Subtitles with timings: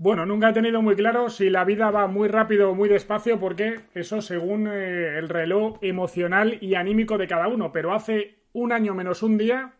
[0.00, 3.40] Bueno, nunca he tenido muy claro si la vida va muy rápido o muy despacio,
[3.40, 7.72] porque eso según eh, el reloj emocional y anímico de cada uno.
[7.72, 9.74] Pero hace un año menos un día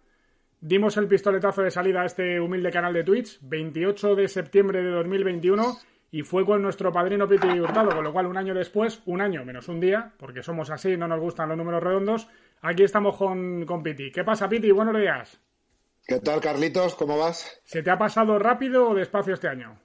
[0.60, 4.90] dimos el pistoletazo de salida a este humilde canal de Twitch, 28 de septiembre de
[4.90, 5.78] 2021,
[6.10, 9.44] y fue con nuestro padrino Piti Hurtado, con lo cual un año después, un año
[9.44, 12.26] menos un día, porque somos así, no nos gustan los números redondos,
[12.60, 14.10] aquí estamos con, con Piti.
[14.10, 14.72] ¿Qué pasa, Piti?
[14.72, 15.40] Buenos días.
[16.04, 16.96] ¿Qué tal, Carlitos?
[16.96, 17.60] ¿Cómo vas?
[17.62, 19.78] ¿Se te ha pasado rápido o despacio este año?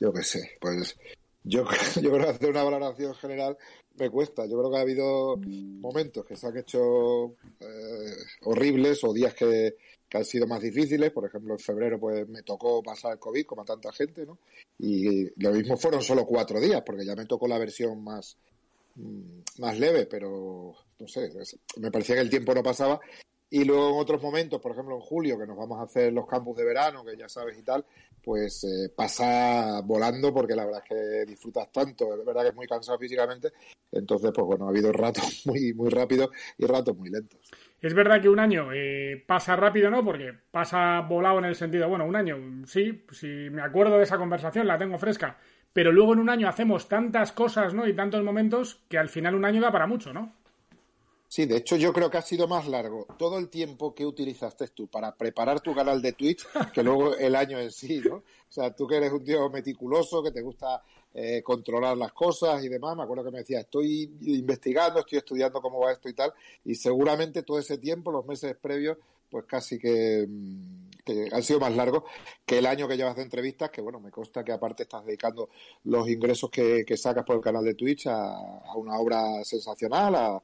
[0.00, 0.96] Yo qué sé, pues
[1.44, 1.64] yo,
[2.02, 3.56] yo creo que hacer una valoración general
[3.98, 4.46] me cuesta.
[4.46, 9.76] Yo creo que ha habido momentos que se han hecho eh, horribles o días que,
[10.12, 11.12] han sido más difíciles.
[11.12, 14.38] Por ejemplo, en febrero pues me tocó pasar el COVID como a tanta gente, ¿no?
[14.78, 18.36] Y lo mismo fueron solo cuatro días, porque ya me tocó la versión más,
[18.96, 21.30] mm, más leve, pero no sé,
[21.76, 23.00] me parecía que el tiempo no pasaba
[23.50, 26.26] y luego en otros momentos, por ejemplo en julio, que nos vamos a hacer los
[26.26, 27.84] campus de verano, que ya sabes y tal,
[28.22, 32.54] pues eh, pasa volando porque la verdad es que disfrutas tanto, es verdad que es
[32.54, 33.50] muy cansado físicamente,
[33.90, 37.40] entonces pues bueno, ha habido ratos muy, muy rápidos y ratos muy lentos.
[37.80, 40.04] Es verdad que un año eh, pasa rápido, ¿no?
[40.04, 44.18] Porque pasa volado en el sentido, bueno, un año, sí, si me acuerdo de esa
[44.18, 45.38] conversación, la tengo fresca,
[45.72, 47.88] pero luego en un año hacemos tantas cosas, ¿no?
[47.88, 50.39] Y tantos momentos que al final un año da para mucho, ¿no?
[51.30, 54.66] Sí, de hecho yo creo que ha sido más largo todo el tiempo que utilizaste
[54.66, 58.16] tú para preparar tu canal de Twitch que luego el año en sí, ¿no?
[58.16, 60.82] O sea, tú que eres un tío meticuloso, que te gusta
[61.14, 65.62] eh, controlar las cosas y demás, me acuerdo que me decía, estoy investigando, estoy estudiando
[65.62, 68.98] cómo va esto y tal, y seguramente todo ese tiempo, los meses previos,
[69.30, 72.02] pues casi que, mm, que han sido más largos
[72.44, 75.50] que el año que llevas de entrevistas, que bueno, me consta que aparte estás dedicando
[75.84, 80.16] los ingresos que, que sacas por el canal de Twitch a, a una obra sensacional,
[80.16, 80.42] a,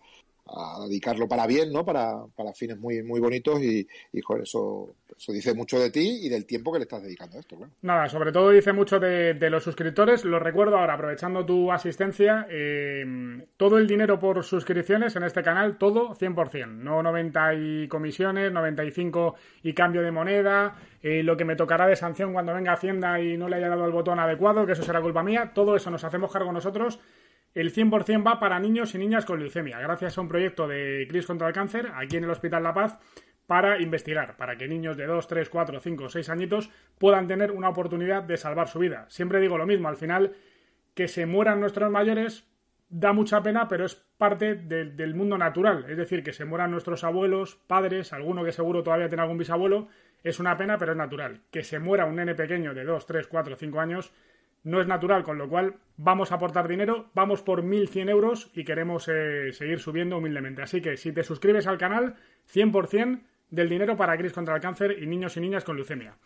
[0.49, 1.85] a dedicarlo para bien, ¿no?
[1.85, 6.21] Para, para fines muy, muy bonitos y, y joder, eso, eso dice mucho de ti
[6.23, 9.35] y del tiempo que le estás dedicando a esto, Nada, sobre todo dice mucho de,
[9.51, 10.25] los suscriptores.
[10.25, 15.79] Lo recuerdo ahora, aprovechando tu asistencia, eh, todo el dinero por suscripciones en este canal,
[15.79, 16.67] todo 100%.
[16.67, 21.97] No 90 y comisiones, 95 y cambio de moneda, eh, lo que me tocará de
[21.97, 25.01] sanción cuando venga Hacienda y no le haya dado el botón adecuado, que eso será
[25.01, 25.53] culpa mía.
[25.55, 27.01] Todo eso nos hacemos cargo nosotros
[27.57, 31.27] el 100% va para niños y niñas con leucemia, gracias a un proyecto de Cris
[31.27, 32.99] contra el Cáncer aquí en el Hospital La Paz
[33.47, 37.71] para investigar, para que niños de 2, 3, 4, 5, 6 añitos puedan tener una
[37.71, 39.07] oportunidad de salvar su vida.
[39.09, 40.35] Siempre digo lo mismo, al final
[40.93, 42.47] que se mueran nuestros mayores
[42.91, 45.87] da mucha pena, pero es parte del mundo natural.
[45.89, 49.89] Es decir, que se mueran nuestros abuelos, padres, alguno que seguro todavía tiene algún bisabuelo,
[50.23, 51.41] es una pena, pero es natural.
[51.51, 54.13] Que se muera un nene pequeño de 2, 3, 4, 5 años
[54.67, 58.65] no es natural, con lo cual vamos a aportar dinero, vamos por 1.100 euros y
[58.65, 60.61] queremos eh, seguir subiendo humildemente.
[60.61, 62.17] Así que si te suscribes al canal,
[62.53, 66.17] 100% del dinero para Cris contra el cáncer y niños y niñas con leucemia.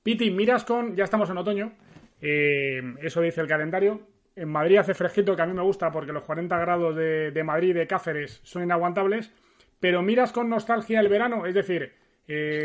[0.00, 1.72] Piti, miras con, ya estamos en otoño,
[2.20, 4.06] eh, eso dice el calendario.
[4.36, 7.44] En Madrid hace fresquito, que a mí me gusta porque los 40 grados de, de
[7.44, 9.32] Madrid de Cáceres son inaguantables,
[9.80, 11.92] pero miras con nostalgia el verano, es decir,
[12.28, 12.62] eh,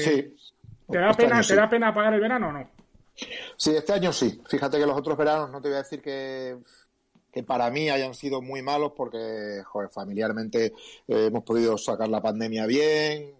[0.88, 2.77] ¿te, da pena, ¿te da pena pagar el verano o no?
[3.56, 4.42] Sí, este año sí.
[4.48, 6.58] Fíjate que los otros veranos no te voy a decir que,
[7.32, 10.74] que para mí hayan sido muy malos porque, familiarmente
[11.08, 13.36] eh, hemos podido sacar la pandemia bien,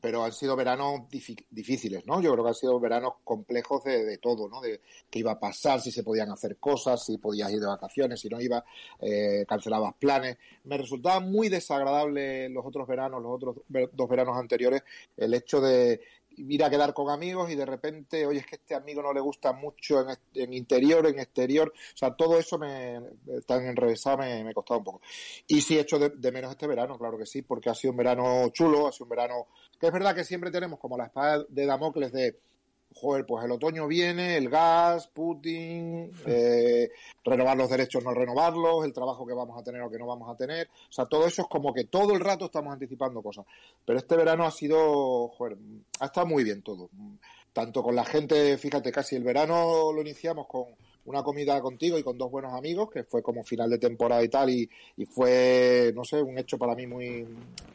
[0.00, 2.20] pero han sido veranos difíciles, ¿no?
[2.20, 4.60] Yo creo que han sido veranos complejos de, todo, ¿no?
[4.60, 8.20] De qué iba a pasar, si se podían hacer cosas, si podías ir de vacaciones,
[8.20, 8.64] si no iba,
[9.00, 10.38] eh, cancelabas planes.
[10.64, 13.56] Me resultaba muy desagradable los otros veranos, los otros
[13.92, 14.82] dos veranos anteriores,
[15.16, 16.00] el hecho de
[16.38, 19.20] ir a quedar con amigos y de repente, oye, es que este amigo no le
[19.20, 21.72] gusta mucho en, en interior, en exterior.
[21.74, 23.00] O sea, todo eso me,
[23.46, 25.00] tan enrevesado me, me costaba un poco.
[25.46, 27.92] Y sí he hecho de, de, menos este verano, claro que sí, porque ha sido
[27.92, 29.46] un verano chulo, ha sido un verano
[29.78, 32.38] que es verdad que siempre tenemos como la espada de Damocles de
[33.00, 36.90] joder, pues el otoño viene, el gas, Putin, eh,
[37.24, 40.28] renovar los derechos, no renovarlos, el trabajo que vamos a tener o que no vamos
[40.28, 40.68] a tener.
[40.68, 43.46] O sea, todo eso es como que todo el rato estamos anticipando cosas.
[43.84, 45.56] Pero este verano ha sido, joder,
[46.00, 46.90] ha estado muy bien todo.
[47.52, 50.66] Tanto con la gente, fíjate, casi el verano lo iniciamos con
[51.08, 54.28] una comida contigo y con dos buenos amigos, que fue como final de temporada y
[54.28, 54.68] tal, y,
[55.06, 57.26] fue, no sé, un hecho para mí muy,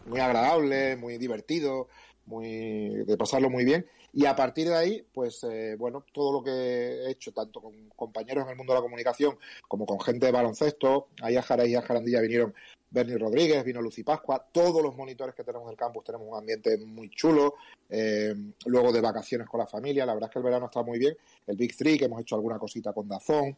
[0.06, 1.88] muy agradable, muy divertido,
[2.28, 3.88] muy, de pasarlo muy bien.
[4.14, 7.74] Y a partir de ahí, pues eh, bueno, todo lo que he hecho, tanto con
[7.96, 9.36] compañeros en el mundo de la comunicación
[9.68, 12.54] como con gente de baloncesto, ahí a Jara y a Jarandilla vinieron
[12.94, 16.38] Bernie Rodríguez, vino Lucy Pascua, todos los monitores que tenemos en el campus tenemos un
[16.38, 17.56] ambiente muy chulo,
[17.90, 18.36] eh,
[18.68, 21.18] luego de vacaciones con la familia, la verdad es que el verano está muy bien,
[21.48, 23.58] el Big Three, que hemos hecho alguna cosita con Dazón,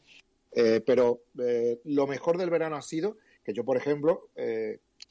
[0.53, 4.29] eh, pero eh, lo mejor del verano ha sido que yo, por ejemplo,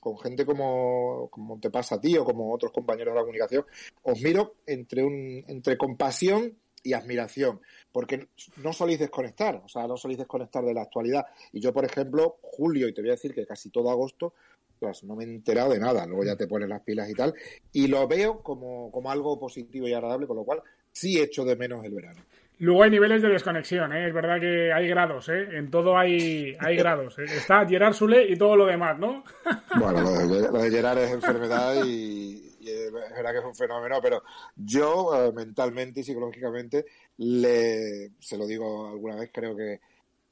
[0.01, 3.65] con gente como, como, te pasa a ti o como otros compañeros de la comunicación,
[4.03, 7.61] os miro entre, un, entre compasión y admiración,
[7.91, 8.29] porque
[8.59, 11.27] no soléis desconectar, o sea, no soléis desconectar de la actualidad.
[11.53, 14.35] Y yo, por ejemplo, julio, y te voy a decir que casi todo agosto,
[14.79, 17.35] pues no me he enterado de nada, luego ya te pones las pilas y tal,
[17.73, 21.57] y lo veo como, como algo positivo y agradable, con lo cual sí echo de
[21.57, 22.23] menos el verano.
[22.59, 24.07] Luego hay niveles de desconexión, ¿eh?
[24.07, 25.49] es verdad que hay grados, ¿eh?
[25.53, 27.19] en todo hay, hay grados.
[27.19, 27.25] ¿eh?
[27.25, 29.25] Está Gerard Sule y todo lo demás, ¿no?
[29.77, 34.23] bueno, lo de, Gerard es enfermedad y, es verdad que es un fenómeno, pero
[34.57, 36.87] yo mentalmente y psicológicamente
[37.19, 39.81] le, se lo digo alguna vez, creo que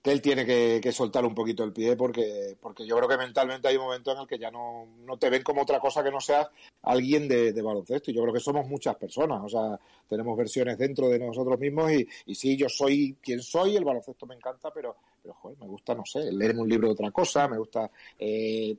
[0.02, 3.68] que él tiene que, soltar un poquito el pie porque, porque yo creo que mentalmente
[3.68, 6.10] hay un momento en el que ya no, no te ven como otra cosa que
[6.10, 6.48] no seas
[6.82, 8.10] alguien de, baloncesto.
[8.10, 11.92] Y yo creo que somos muchas personas, o sea, tenemos versiones dentro de nosotros mismos
[11.92, 15.66] y, y sí, yo soy quien soy, el baloncesto me encanta, pero, pero joder, me
[15.66, 18.76] gusta, no sé, leerme un libro de otra cosa, me gusta eh,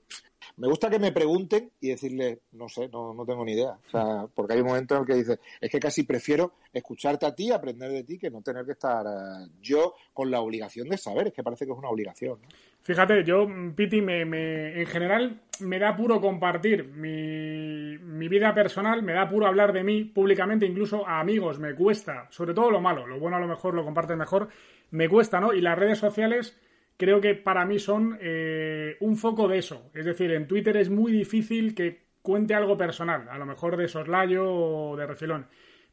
[0.58, 3.78] me gusta que me pregunten y decirle, no sé, no, no tengo ni idea.
[3.88, 7.26] O sea, porque hay un momento en el que dices, es que casi prefiero escucharte
[7.26, 10.90] a ti, aprender de ti, que no tener que estar eh, yo con la obligación
[10.90, 11.28] de saber.
[11.28, 12.40] Es que parece que es una obligación.
[12.82, 19.02] Fíjate, yo, Piti, me, me, en general me da puro compartir mi, mi vida personal,
[19.04, 22.82] me da puro hablar de mí públicamente, incluso a amigos, me cuesta, sobre todo lo
[22.82, 24.50] malo, lo bueno a lo mejor lo compartes mejor,
[24.94, 25.54] me cuesta, ¿no?
[25.54, 26.56] Y las redes sociales
[26.98, 29.90] creo que para mí son eh, un foco de eso.
[29.94, 33.88] Es decir, en Twitter es muy difícil que cuente algo personal, a lo mejor de
[33.88, 35.48] soslayo o de refilón.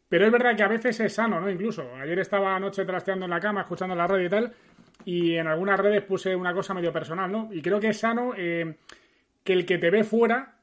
[0.07, 1.49] Pero es verdad que a veces es sano, ¿no?
[1.49, 1.95] Incluso.
[1.97, 4.53] Ayer estaba anoche trasteando en la cama, escuchando la radio y tal,
[5.07, 7.49] y en algunas redes puse una cosa medio personal, ¿no?
[7.53, 8.77] Y creo que es sano eh,
[9.43, 10.57] que el que te ve fuera,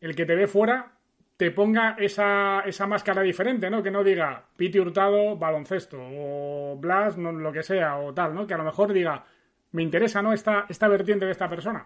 [0.00, 0.92] el que te ve fuera,
[1.36, 3.82] te ponga esa, esa máscara diferente, ¿no?
[3.82, 8.46] Que no diga Piti Hurtado, baloncesto, o Blas, no, lo que sea, o tal, ¿no?
[8.46, 9.24] Que a lo mejor diga
[9.72, 10.32] me interesa, ¿no?
[10.32, 11.84] Esta, esta vertiente de esta persona.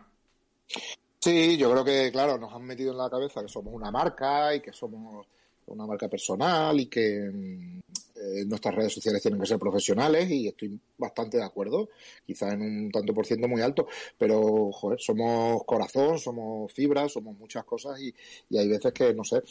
[1.18, 4.54] Sí, yo creo que, claro, nos han metido en la cabeza que somos una marca
[4.54, 5.26] y que somos
[5.68, 7.80] una marca personal y que mm,
[8.16, 11.90] eh, nuestras redes sociales tienen que ser profesionales y estoy bastante de acuerdo,
[12.26, 13.86] quizá en un tanto por ciento muy alto,
[14.16, 18.14] pero, joder, somos corazón, somos fibra, somos muchas cosas y,
[18.50, 19.42] y hay veces que, no sé.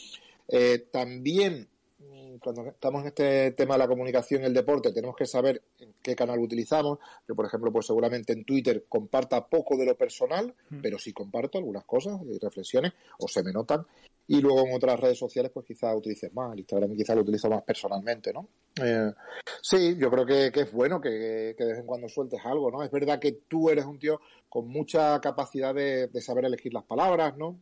[0.48, 1.68] Eh, también
[2.40, 5.94] cuando estamos en este tema de la comunicación y el deporte, tenemos que saber en
[6.02, 6.98] qué canal utilizamos.
[7.26, 10.80] Yo, por ejemplo, pues seguramente en Twitter comparta poco de lo personal, mm.
[10.80, 13.86] pero sí comparto algunas cosas y reflexiones, o se me notan.
[14.28, 16.56] Y luego en otras redes sociales, pues quizás utilices más.
[16.56, 18.46] Instagram quizás lo utilizo más personalmente, ¿no?
[18.82, 19.10] Eh,
[19.62, 22.82] sí, yo creo que, es bueno que, de vez en cuando sueltes algo, ¿no?
[22.82, 26.84] Es verdad que tú eres un tío con mucha capacidad de, de saber elegir las
[26.84, 27.58] palabras, ¿no?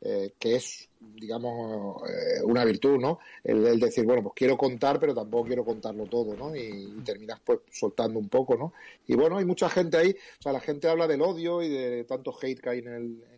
[0.00, 3.18] Eh, que es, digamos, eh, una virtud, ¿no?
[3.42, 6.54] El, decir, bueno, pues quiero contar, pero tampoco quiero contarlo todo, ¿no?
[6.54, 8.72] Y, terminas pues soltando un poco, ¿no?
[9.08, 12.04] Y bueno, hay mucha gente ahí, o sea, la gente habla del odio y de
[12.04, 13.37] tanto hate que hay el, en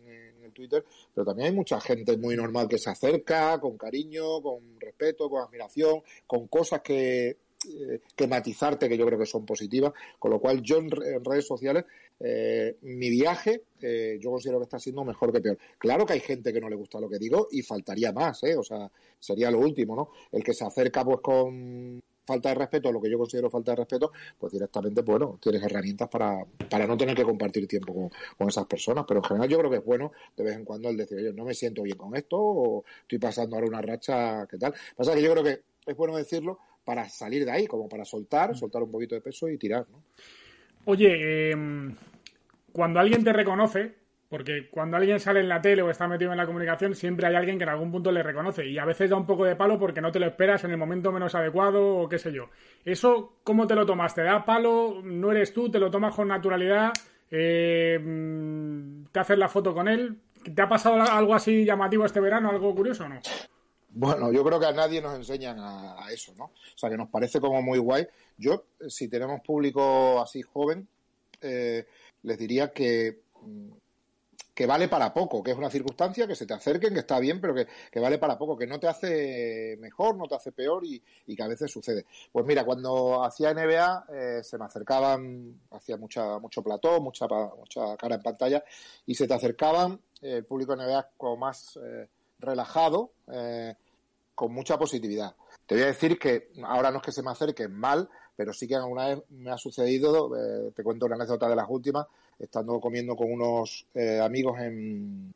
[0.61, 5.29] Twitter, pero también hay mucha gente muy normal que se acerca con cariño, con respeto,
[5.29, 9.93] con admiración, con cosas que eh, que matizarte, que yo creo que son positivas.
[10.17, 11.85] Con lo cual, yo en, redes sociales,
[12.19, 15.57] eh, mi viaje, eh, yo considero que está siendo mejor que peor.
[15.77, 18.57] Claro que hay gente que no le gusta lo que digo y faltaría más, ¿eh?
[18.57, 20.09] O sea, sería lo último, ¿no?
[20.31, 23.77] El que se acerca, pues, con falta de respeto, lo que yo considero falta de
[23.77, 28.49] respeto, pues directamente, bueno, tienes herramientas para, para no tener que compartir tiempo con, con,
[28.49, 29.05] esas personas.
[29.07, 31.33] Pero en general yo creo que es bueno de vez en cuando el decir, oye,
[31.33, 34.73] no me siento bien con esto, o estoy pasando ahora una racha, ¿qué tal?
[34.95, 38.55] Pasa que yo creo que es bueno decirlo para salir de ahí, como para soltar,
[38.55, 40.03] soltar un poquito de peso y tirar, ¿no?
[40.85, 41.95] Oye, em,
[42.71, 44.00] cuando alguien te reconoce,
[44.31, 47.35] porque cuando alguien sale en la tele o está metido en la comunicación, siempre hay
[47.35, 49.77] alguien que en algún punto le reconoce y a veces da un poco de palo
[49.77, 52.45] porque no te lo esperas en el momento menos adecuado o qué sé yo.
[52.85, 54.15] ¿Eso cómo te lo tomas?
[54.15, 55.01] ¿Te da palo?
[55.03, 55.69] ¿No eres tú?
[55.69, 56.93] ¿Te lo tomas con naturalidad?
[57.29, 60.17] Em, ¿Te haces la foto con él?
[60.55, 62.51] ¿Te ha pasado algo así llamativo este verano?
[62.51, 63.19] ¿Algo curioso o no?
[63.89, 66.45] Bueno, yo creo que a nadie nos enseñan a, eso, ¿no?
[66.45, 68.07] O sea, que nos parece como muy guay.
[68.37, 70.87] Yo, si tenemos público así joven,
[71.41, 71.85] eh,
[72.23, 73.80] les diría que, mm,
[74.53, 77.39] que vale para poco, que es una circunstancia, que se te acerquen, que está bien,
[77.39, 80.85] pero que, que vale para poco, que no te hace mejor, no te hace peor
[80.85, 82.05] y, y que a veces sucede.
[82.31, 87.95] Pues mira, cuando hacía NBA eh, se me acercaban, hacía mucha, mucho plató, mucha, mucha
[87.97, 88.63] cara en pantalla,
[89.05, 91.79] y se te acercaban eh, el público NBA como más
[92.41, 93.75] relajado, eh,
[94.35, 95.35] con mucha positividad.
[95.65, 98.67] Te voy a decir que ahora no es que se me acerque mal, pero sí
[98.67, 102.07] que alguna vez me ha sucedido, eh, te cuento una anécdota de las últimas,
[102.39, 105.33] estando comiendo con unos eh, amigos en,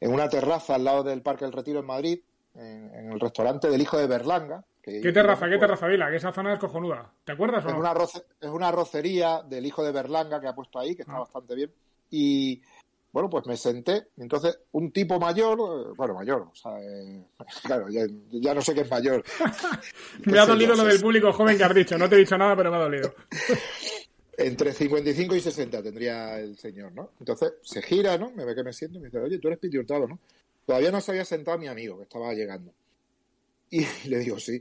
[0.00, 2.20] en una terraza al lado del Parque del Retiro en Madrid,
[2.54, 4.64] en, el restaurante del hijo de Berlanga.
[4.82, 5.48] ¿Qué terraza?
[5.48, 6.10] ¿Qué terraza, Vila?
[6.10, 7.10] Que esa zona es cojonuda.
[7.24, 7.94] ¿Te acuerdas o es Una
[8.40, 11.20] es una rocería del hijo de Berlanga que ha puesto ahí, que está ah.
[11.20, 11.72] bastante bien.
[12.10, 12.60] Y,
[13.14, 14.08] bueno, pues me senté.
[14.16, 17.24] Entonces, un tipo mayor, eh, bueno, mayor, o sea, eh,
[17.62, 19.24] claro, ya, no sé qué es mayor.
[20.24, 21.96] me ha dolido lo del público joven que has dicho.
[21.96, 23.14] No te he dicho nada, pero me ha dolido.
[24.36, 27.10] Entre 55 y 60 tendría el señor, ¿no?
[27.20, 28.32] Entonces se gira, ¿no?
[28.32, 30.18] Me ve que me siento y me dice, oye, tú eres Piti Hurtado, ¿no?
[30.66, 32.72] Todavía no se había sentado mi amigo que estaba llegando.
[33.70, 34.60] Y le digo, sí.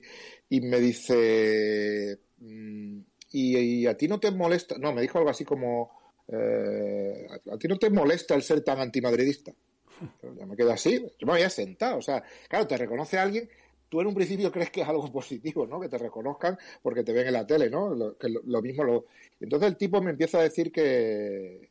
[0.50, 3.00] Y me dice, mm,
[3.32, 4.76] ¿y, a ti no te molesta?
[4.78, 6.03] No, me dijo algo así como,
[6.34, 9.54] eh, ¿a ti no te molesta el ser tan antimadridista?
[10.38, 11.98] ya me quedo así, yo me había sentado.
[11.98, 13.50] O sea, claro, te reconoce alguien
[13.94, 15.80] tú en un principio crees que es algo positivo, ¿no?
[15.80, 17.94] Que te reconozcan porque te ven en la tele, ¿no?
[17.94, 19.06] Lo, que lo, mismo lo...
[19.40, 21.70] Entonces el tipo me empieza a decir que,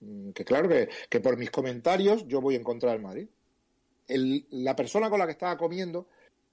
[0.00, 3.28] mm, que claro, que, por mis comentarios yo voy en contra del Madrid.
[4.08, 6.08] la persona con la que estaba comiendo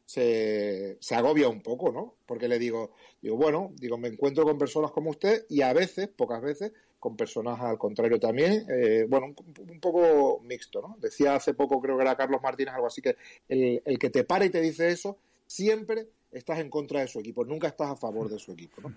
[0.08, 2.16] se, se, agobia un poco, ¿no?
[2.26, 6.08] Porque le digo, digo, bueno, digo, me encuentro con personas como usted y a veces,
[6.08, 10.96] pocas veces, con personas al contrario también, eh, bueno, un, poco mixto, ¿no?
[11.00, 13.18] Decía hace poco, creo que era Carlos Martínez, algo así, que
[13.50, 17.20] el, el que te para y te dice eso, siempre estás en contra de su
[17.20, 18.96] equipo, nunca estás a favor de su equipo, ¿no?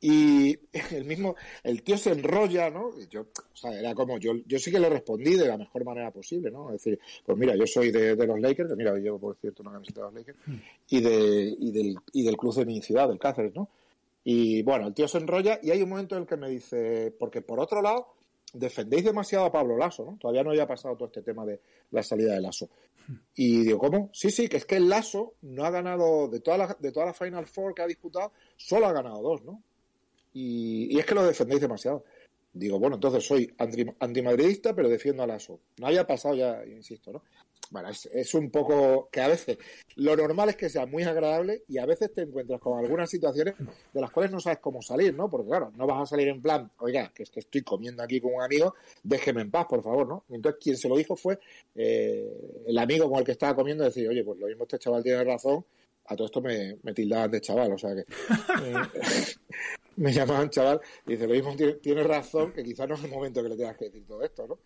[0.00, 0.56] Y
[0.92, 2.90] el mismo, el tío se enrolla, ¿no?
[3.10, 6.10] yo, o sea, era como, yo, yo sí que le respondí de la mejor manera
[6.12, 6.68] posible, ¿no?
[6.68, 9.62] Es decir, pues mira, yo soy de, los Lakers, que mira, yo llevo por cierto
[9.62, 10.38] una camiseta de los Lakers,
[10.88, 13.68] y, de, y, del, y del club de mi ciudad, del Cáceres, ¿no?
[14.24, 17.14] Y bueno, el tío se enrolla y hay un momento en el que me dice,
[17.18, 18.14] porque por otro lado,
[18.52, 20.16] defendéis demasiado a Pablo Lasso, ¿no?
[20.18, 22.68] Todavía no había pasado todo este tema de la salida de Lasso.
[23.34, 24.10] Y digo, ¿cómo?
[24.12, 27.06] Sí, sí, que es que el Lasso no ha ganado, de todas las de toda
[27.06, 29.62] la Final Four que ha disputado, solo ha ganado dos, ¿no?
[30.32, 32.04] Y, es que lo defendéis demasiado.
[32.52, 33.54] Digo, bueno, entonces soy
[34.00, 35.60] antimadridista, pero defiendo a Lasso.
[35.78, 37.22] No había pasado ya, insisto, ¿no?
[37.70, 39.58] bueno, es, un poco que a veces
[39.96, 43.54] lo normal es que sea muy agradable y a veces te encuentras con algunas situaciones
[43.92, 45.28] de las cuales no sabes cómo salir, ¿no?
[45.28, 48.20] Porque claro, no vas a salir en plan, oiga, que es que estoy comiendo aquí
[48.20, 50.24] con un amigo, déjeme en paz, por favor, ¿no?
[50.30, 51.38] entonces quien se lo dijo fue
[51.74, 55.02] eh, el amigo con el que estaba comiendo, decir, oye, pues lo mismo este chaval
[55.02, 55.64] tiene razón,
[56.08, 58.74] a todo esto me, tildaban de chaval, o sea que eh,
[59.96, 63.42] me llamaban chaval y dice, lo mismo tiene, razón, que quizás no es el momento
[63.42, 64.58] que le tengas que decir todo esto, ¿no?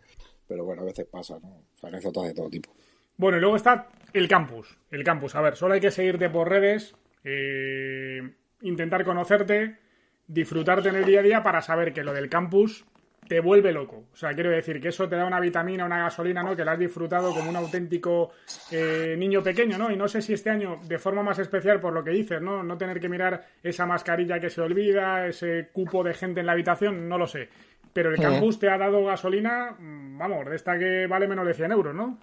[0.47, 1.49] Pero bueno, a veces pasa, ¿no?
[1.49, 2.73] O sea, anécdotas de todo tipo.
[3.17, 4.79] Bueno, y luego está el campus.
[4.91, 6.95] El campus, a ver, solo hay que seguirte por redes,
[7.25, 8.21] eh,
[8.63, 9.79] intentar conocerte,
[10.27, 12.85] disfrutarte en el día a día para saber que lo del campus
[13.33, 14.05] te vuelve loco.
[14.13, 16.55] O sea, quiero decir que eso te da una vitamina, una gasolina, ¿no?
[16.55, 18.33] Que la has disfrutado como un auténtico
[18.71, 19.91] eh, niño pequeño, ¿no?
[19.91, 22.63] Y no sé si este año, de forma más especial por lo que dices, ¿no?
[22.63, 26.53] No tener que mirar esa mascarilla que se olvida, ese cupo de gente en la
[26.53, 27.49] habitación, no lo sé.
[27.95, 31.55] Pero el campus te ha dado gasolina, mm, vamos, de esta que vale menos de
[31.55, 32.19] 100 euros, ¿no?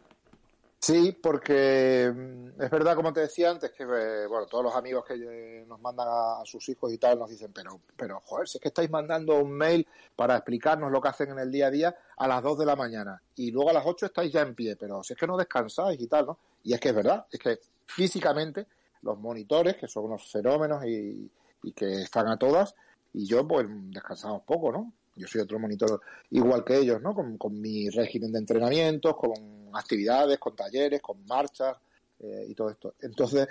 [0.82, 5.04] Sí, porque mm, es verdad, como te decía antes, que eh, bueno, todos los amigos
[5.06, 8.58] que eh, nos mandan a, sus hijos y tal nos dicen, pero, pero joder, si
[8.58, 11.72] es que estáis mandando un mail para explicarnos lo que hacen en el día a
[11.72, 14.56] día a las 2 de la mañana y luego a las 8 estáis ya en
[14.56, 16.38] pie, pero si es que no descansáis y tal, ¿no?
[16.64, 18.68] Y es que es verdad, es que físicamente
[19.02, 21.30] los monitores, que son unos fenómenos y,
[21.64, 22.74] y que están a todas,
[23.14, 24.94] y yo pues descansamos poco, ¿no?
[25.20, 27.14] Yo soy otro monitor igual que ellos, ¿no?
[27.14, 31.78] Con, con mi régimen de entrenamientos, con actividades, con talleres, con marchas
[32.20, 32.96] eh, y todo esto.
[33.02, 33.48] Entonces,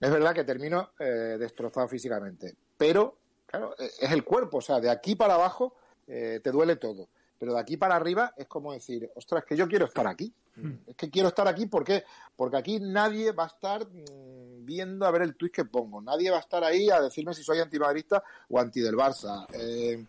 [0.00, 4.80] es verdad que termino eh, destrozado físicamente, pero, claro, e, es el cuerpo, o sea,
[4.80, 5.74] de aquí para abajo
[6.06, 7.08] eh, te duele todo.
[7.38, 10.30] Pero de aquí para arriba es como decir, ostras, es que yo quiero estar aquí.
[10.56, 10.72] Hmm.
[10.86, 12.04] Es que quiero estar aquí, ¿por qué?
[12.36, 16.02] Porque aquí nadie va a estar mm, viendo a ver el tweet que pongo.
[16.02, 19.46] Nadie va a estar ahí a decirme si soy antimadrista o anti del Barça.
[19.54, 20.04] Eh,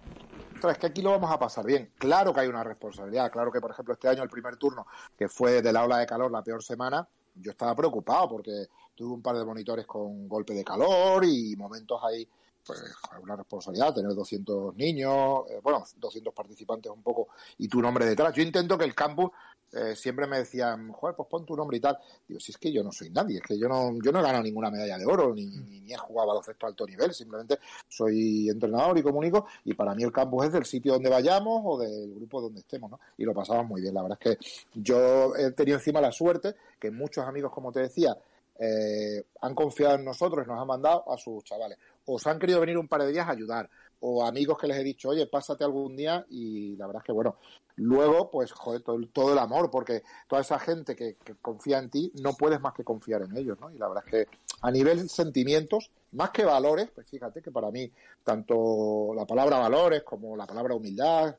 [0.70, 1.90] es que aquí lo vamos a pasar bien.
[1.98, 3.32] Claro que hay una responsabilidad.
[3.32, 4.86] Claro que, por ejemplo, este año el primer turno,
[5.18, 9.14] que fue de la ola de calor la peor semana, yo estaba preocupado porque tuve
[9.14, 12.28] un par de monitores con golpe de calor y momentos ahí
[12.66, 12.80] pues
[13.22, 18.34] una responsabilidad tener 200 niños, eh, bueno, 200 participantes un poco y tu nombre detrás.
[18.36, 19.32] Yo intento que el campus
[19.74, 21.98] eh, siempre me decían, joder, pues pon tu nombre y tal.
[22.28, 24.24] Digo, si es que yo no soy nadie, es que yo no, yo no he
[24.24, 28.50] ganado ninguna medalla de oro, ni, ni, he jugado baloncesto a alto nivel, simplemente soy
[28.50, 32.14] entrenador y comunico, y para mí el campus es del sitio donde vayamos o del
[32.16, 33.00] grupo donde estemos, ¿no?
[33.18, 33.94] Y lo pasamos muy bien.
[33.94, 37.82] La verdad es que yo he tenido encima la suerte que muchos amigos, como te
[37.82, 38.18] decía,
[38.64, 41.80] eh, han confiado en nosotros nos han mandado a sus chavales.
[42.06, 43.70] O se han querido venir un par de días a ayudar,
[44.02, 47.14] o amigos que les he dicho, oye, pásate algún día, y la verdad es que,
[47.14, 47.38] bueno,
[47.78, 52.34] Luego, pues, joder, todo, el amor, porque toda esa gente que, confía en ti, no
[52.34, 53.72] puedes más que confiar en ellos, ¿no?
[53.72, 57.72] Y la verdad es que a nivel sentimientos, más que valores, pues fíjate que para
[57.72, 57.92] mí,
[58.24, 61.36] tanto la palabra valores como la palabra humildad,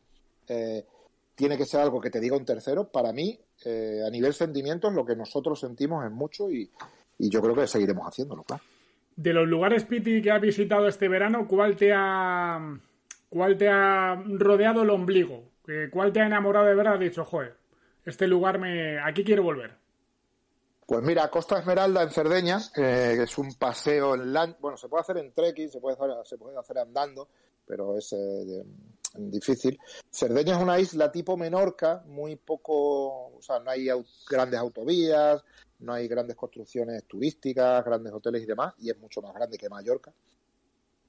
[0.48, 0.84] eh,
[1.34, 2.88] tiene que ser algo que te diga un tercero.
[2.88, 6.68] Para mí, eh, a nivel sentimientos, lo que nosotros sentimos es mucho y,
[7.18, 8.64] y yo creo que seguiremos haciéndolo, claro.
[9.16, 12.58] De los lugares, Piti, que has visitado este verano, ¿cuál te ha,
[13.28, 15.50] cuál te ha rodeado el ombligo?
[15.90, 16.94] ¿Cuál te ha enamorado de verdad?
[16.94, 17.54] Has dicho, joder,
[18.04, 18.98] este lugar me...
[19.00, 19.76] Aquí quiero volver.
[20.86, 24.56] Pues mira, Costa Esmeralda en Cerdeña, eh, que es un paseo en land...
[24.60, 27.28] bueno, se puede hacer en trekking, se puede hacer, se puede hacer andando,
[27.66, 28.64] pero es eh,
[29.14, 29.78] difícil.
[30.10, 33.88] Cerdeña es una isla tipo Menorca, muy poco, o sea, no hay
[34.28, 35.42] grandes autovías,
[35.82, 39.68] no hay grandes construcciones turísticas, grandes hoteles y demás, y es mucho más grande que
[39.68, 40.12] Mallorca.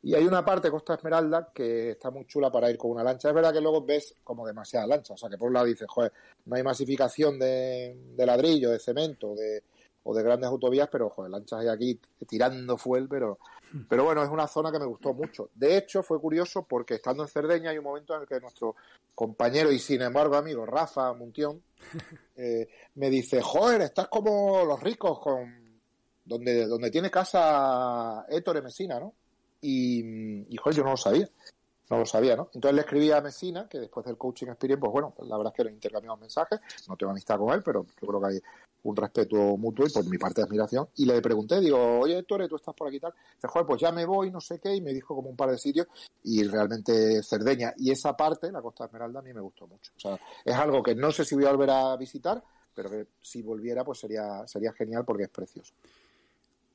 [0.05, 3.29] Y hay una parte, Costa Esmeralda, que está muy chula para ir con una lancha.
[3.29, 5.13] Es verdad que luego ves como demasiada lancha.
[5.13, 6.11] O sea, que por un lado dices, joder,
[6.45, 9.63] no hay masificación de, ladrillo, de cemento de,
[10.03, 13.39] o de grandes autovías, pero, joder, lanchas hay aquí tirando fuel, pero,
[13.89, 15.49] pero bueno, es una zona que me gustó mucho.
[15.55, 18.75] De hecho, fue curioso porque estando en Cerdeña hay un momento en el que nuestro
[19.15, 21.61] compañero y, sin embargo, amigo Rafa Muntión
[22.35, 25.63] eh, me dice, joder, estás como los ricos con
[26.25, 29.13] donde, donde tiene casa Héctor Mesina, ¿no?
[29.61, 31.29] Y, y joder, yo no lo sabía.
[31.89, 32.49] No lo sabía, ¿no?
[32.53, 35.57] Entonces le escribí a Mesina, que después del coaching experience, pues bueno, la verdad es
[35.57, 38.41] que le intercambiamos mensajes, no tengo amistad con él, pero yo creo que hay
[38.83, 40.87] un respeto mutuo y por mi parte de admiración.
[40.95, 43.13] Y le pregunté, digo, oye, Héctor, tú estás por aquí tal.
[43.35, 45.51] Dice, joder, pues ya me voy, no sé qué, y me dijo como un par
[45.51, 45.87] de sitios,
[46.23, 47.73] y realmente Cerdeña.
[47.77, 49.91] Y esa parte, la Costa Esmeralda, a mí me gustó mucho.
[49.95, 53.07] O sea, es algo que no sé si voy a volver a visitar, pero que
[53.21, 55.73] si volviera, pues sería, sería genial porque es precioso.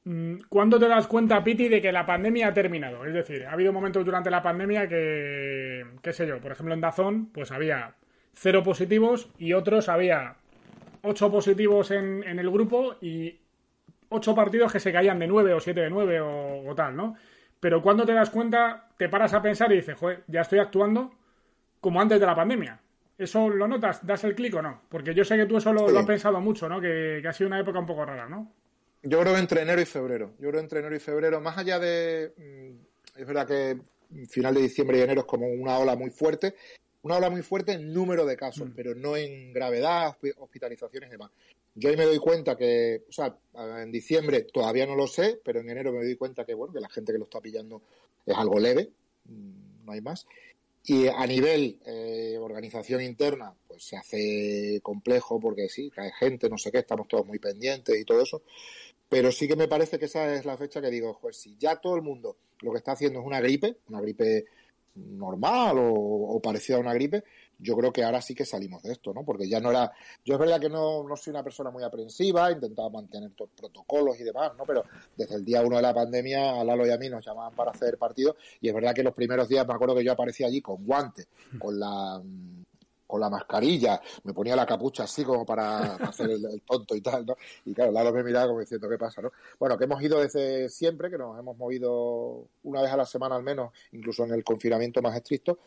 [0.09, 3.05] Mm, ¿Cuándo te das cuenta, Piti, de que la pandemia ha terminado?
[3.05, 6.81] Es decir, ha habido momentos durante la pandemia que, qué sé yo, por ejemplo en
[6.81, 7.95] Dazón, pues había
[8.33, 10.37] cero positivos y otros había
[11.03, 13.39] ocho positivos en, el grupo y
[14.09, 17.15] ocho partidos que se caían de nueve o siete de nueve o, tal, ¿no?
[17.61, 21.13] Pero cuando te das cuenta, te paras a pensar y dices, joder, ya estoy actuando
[21.83, 22.81] como antes de la pandemia.
[23.19, 24.07] ¿Eso lo notas?
[24.07, 24.81] ¿Das el clic o no?
[24.89, 26.81] Porque yo sé que tú eso lo, has pensado mucho, ¿no?
[26.81, 28.51] Que, que ha sido una época un poco rara, ¿no?
[29.03, 30.35] Yo creo entre enero y febrero.
[30.39, 32.33] Yo creo entre enero y febrero, más allá de.
[32.37, 33.79] Mm, es verdad que
[34.29, 36.55] final de diciembre y enero es como una ola muy fuerte.
[37.03, 38.73] Una ola muy fuerte en número de casos, mm.
[38.75, 41.31] pero no en gravedad, hospitalizaciones y demás.
[41.75, 43.37] Yo ahí me doy cuenta que, o sea,
[43.81, 46.81] en diciembre todavía no lo sé, pero en enero me doy cuenta que, bueno, que
[46.81, 47.83] la gente que lo está pillando
[48.27, 48.91] es algo leve,
[49.27, 50.27] mm, no hay más.
[50.85, 56.59] Y a nivel eh, organización interna, pues se hace complejo porque sí, cae gente, no
[56.59, 58.43] sé qué, estamos todos muy pendientes y todo eso.
[59.09, 61.77] Pero sí que me parece que esa es la fecha que digo, pues si ya
[61.77, 64.45] todo el mundo lo que está haciendo es una gripe, una gripe
[64.95, 67.23] normal o, parecida a una gripe,
[67.59, 69.25] yo creo que ahora sí que salimos de esto, ¿no?
[69.25, 69.93] Porque ya no era,
[70.25, 73.61] yo es verdad que no, no soy una persona muy aprensiva, intentaba mantener todos los
[73.61, 74.65] protocolos y demás, ¿no?
[74.65, 74.85] Pero
[75.17, 77.71] desde el día uno de la pandemia, a Lalo y a mí nos llamaban para
[77.71, 80.61] hacer partidos y es verdad que los primeros días me acuerdo que yo aparecía allí
[80.61, 82.21] con guantes, con la
[83.09, 87.25] con la mascarilla, me ponía la capucha así como para hacer el, tonto y tal,
[87.25, 87.37] ¿no?
[87.65, 89.33] Y claro, Lalo me miraba como diciendo, ¿qué pasa, no?
[89.59, 93.35] Bueno, que hemos ido desde siempre, que nos hemos movido una vez a la semana
[93.35, 95.59] al menos, incluso en el confinamiento más estricto,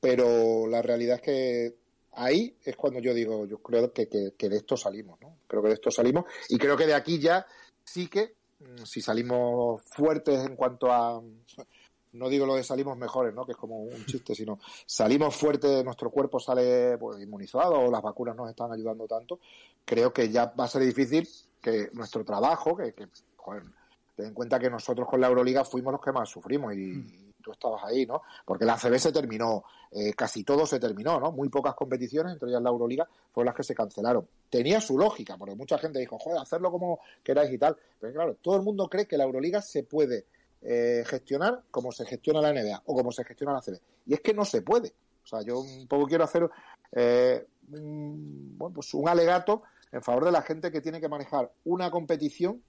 [0.00, 1.74] pero la realidad es que
[2.14, 5.36] ahí es cuando yo digo, yo creo que, que de esto salimos, ¿no?
[5.46, 7.46] Creo que de esto salimos y creo que de aquí ya
[7.84, 11.22] sí que, mm, si salimos fuertes en cuanto a
[12.12, 13.44] no digo lo de salimos mejores, ¿no?
[13.44, 18.02] Que es como un chiste, sino salimos fuertes, nuestro cuerpo sale pues, inmunizado o las
[18.02, 19.40] vacunas nos están ayudando tanto,
[19.84, 21.28] creo que ya va a ser difícil
[21.60, 23.62] que nuestro trabajo, que, que joder,
[24.14, 27.32] ten en cuenta que nosotros con la Euroliga fuimos los que más sufrimos y, mm.
[27.42, 28.22] tú estabas ahí, ¿no?
[28.44, 31.30] Porque la CB se terminó, eh, casi todo se terminó, ¿no?
[31.32, 34.26] Muy pocas competiciones, entre ellas la Euroliga, fueron las que se cancelaron.
[34.50, 37.76] Tenía su lógica, porque mucha gente dijo, joder, hacerlo como queráis y tal.
[38.00, 40.26] Pero claro, todo el mundo cree que la Euroliga se puede
[40.62, 43.80] eh, gestionar como se gestiona la NBA o como se gestiona la CB.
[44.06, 44.94] Y es que no se puede.
[45.24, 46.48] O sea, yo un poco quiero hacer
[46.92, 51.50] eh, un, bueno, pues un alegato en favor de la gente que tiene que manejar
[51.64, 52.62] una competición,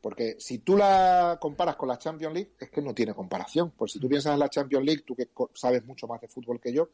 [0.00, 3.72] porque si tú la comparas con la Champions League, es que no tiene comparación.
[3.76, 6.60] Pues si tú piensas en la Champions League, tú que sabes mucho más de fútbol
[6.60, 6.88] que yo,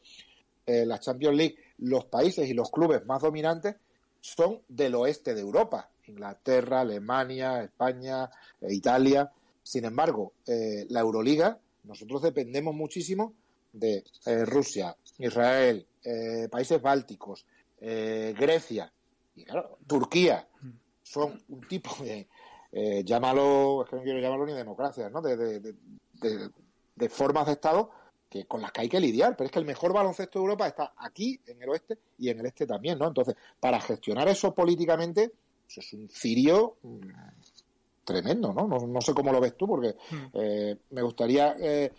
[0.65, 3.77] eh, la Champions League, los países y los clubes más dominantes
[4.19, 5.89] son del oeste de Europa.
[6.07, 8.29] Inglaterra, Alemania, España,
[8.61, 9.31] Italia.
[9.67, 13.33] Sin embargo, eh, la Euroliga, nosotros dependemos muchísimo
[13.73, 17.45] de eh, Rusia, Israel, eh, países bálticos,
[17.77, 18.89] Grecia
[19.35, 20.47] y claro, Turquía.
[21.03, 22.29] Son un tipo de,
[23.03, 25.21] llámalo, es que no quiero llamarlo ni democracia, ¿no?
[25.21, 25.75] De,
[27.09, 27.91] formas de Estado
[28.29, 30.67] que con las que hay que lidiar, pero es que el mejor baloncesto de Europa
[30.67, 33.07] está aquí, en el oeste, y en el este también, ¿no?
[33.09, 35.33] Entonces, para gestionar eso políticamente,
[35.67, 36.99] eso es un cirio mm,
[38.07, 38.67] tremendo, ¿no?
[38.87, 39.01] ¿no?
[39.01, 40.25] sé cómo lo ves tú, porque hmm.
[40.35, 41.91] eh, me gustaría eh,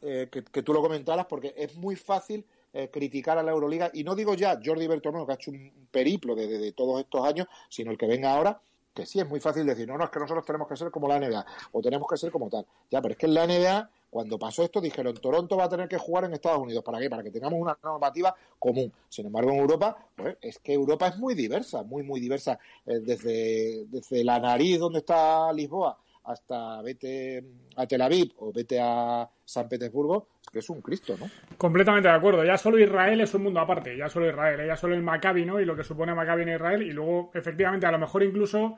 [0.00, 2.44] eh, que, tú lo comentaras, porque es muy fácil
[2.92, 6.36] criticar a la Euroliga, y no digo ya Jordi Bertomeu, que ha hecho un periplo
[6.36, 8.60] de, todos estos años, sino el que venga ahora,
[8.98, 11.06] que sí es muy fácil decir, no, no, es que nosotros tenemos que ser como
[11.06, 12.66] la NBA, o tenemos que ser como tal.
[12.90, 15.86] Ya, pero es que en la NBA Cuando pasó esto dijeron Toronto va a tener
[15.86, 16.82] que jugar en Estados Unidos.
[16.82, 17.10] ¿Para qué?
[17.10, 18.90] Para que tengamos una normativa común.
[19.08, 22.58] Sin embargo, en Europa, pues es que Europa es muy diversa, muy, muy diversa.
[22.86, 27.44] Eh, desde, desde la nariz donde está Lisboa hasta vete
[27.76, 31.30] a Tel Aviv o vete a San Petersburgo, que es un Cristo, ¿no?
[31.56, 32.44] Completamente de acuerdo.
[32.44, 34.66] Ya solo Israel es un mundo aparte, ya solo Israel, ¿eh?
[34.66, 35.58] ya solo el Maccabi, ¿no?
[35.58, 38.76] Y lo que supone Maccabi en Israel, y luego, efectivamente, a lo mejor incluso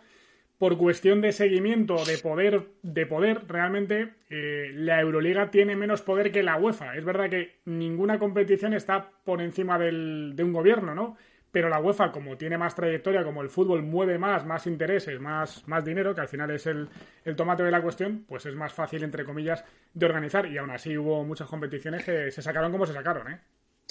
[0.58, 6.30] por cuestión de seguimiento, de poder, de poder, realmente eh, la Euroliga tiene menos poder
[6.30, 6.96] que la UEFA.
[6.96, 11.16] Es verdad que ninguna competición está por encima del, de un gobierno, ¿no?
[11.50, 15.66] Pero la UEFA, como tiene más trayectoria, como el fútbol mueve más, más intereses, más,
[15.66, 16.88] más dinero, que al final es el,
[17.24, 20.46] el tomate de la cuestión, pues es más fácil, entre comillas, de organizar.
[20.46, 23.40] Y aún así hubo muchas competiciones que se sacaron como se sacaron, ¿eh?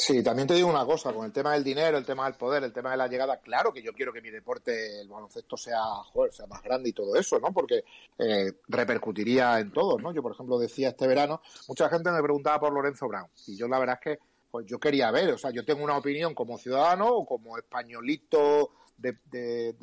[0.01, 2.63] Sí, también te digo una cosa, con el tema del dinero, el tema del poder,
[2.63, 5.81] el tema de la llegada, claro que yo quiero que mi deporte, el baloncesto, sea,
[6.13, 7.51] joder, sea más grande y todo eso, ¿no?
[7.51, 7.83] Porque
[8.17, 10.13] eh, repercutiría en todos, ¿no?
[10.13, 13.67] Yo, por ejemplo, decía este verano, mucha gente me preguntaba por Lorenzo Brown, y yo
[13.67, 16.57] la verdad es que pues yo quería ver, o sea, yo tengo una opinión como
[16.57, 19.75] ciudadano o como españolito de,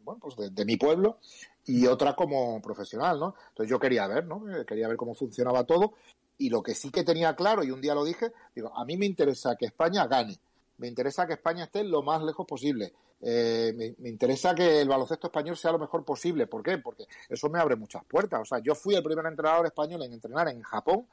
[0.00, 1.18] bueno, pues de, mi pueblo
[1.66, 3.34] y otra como profesional, ¿no?
[3.50, 4.42] Entonces yo quería ver, ¿no?
[4.50, 5.94] Eh, quería ver cómo funcionaba todo
[6.38, 8.96] y lo que sí que tenía claro, y un día lo dije, digo, a mí
[8.96, 10.38] me interesa que España gane,
[10.78, 12.92] me interesa que España esté lo más lejos posible,
[13.24, 16.48] eh, me, me, interesa que el baloncesto español sea lo mejor posible.
[16.48, 16.78] ¿Por qué?
[16.78, 18.40] Porque eso me abre muchas puertas.
[18.40, 21.06] O sea, yo fui el primer entrenador español en entrenar en Japón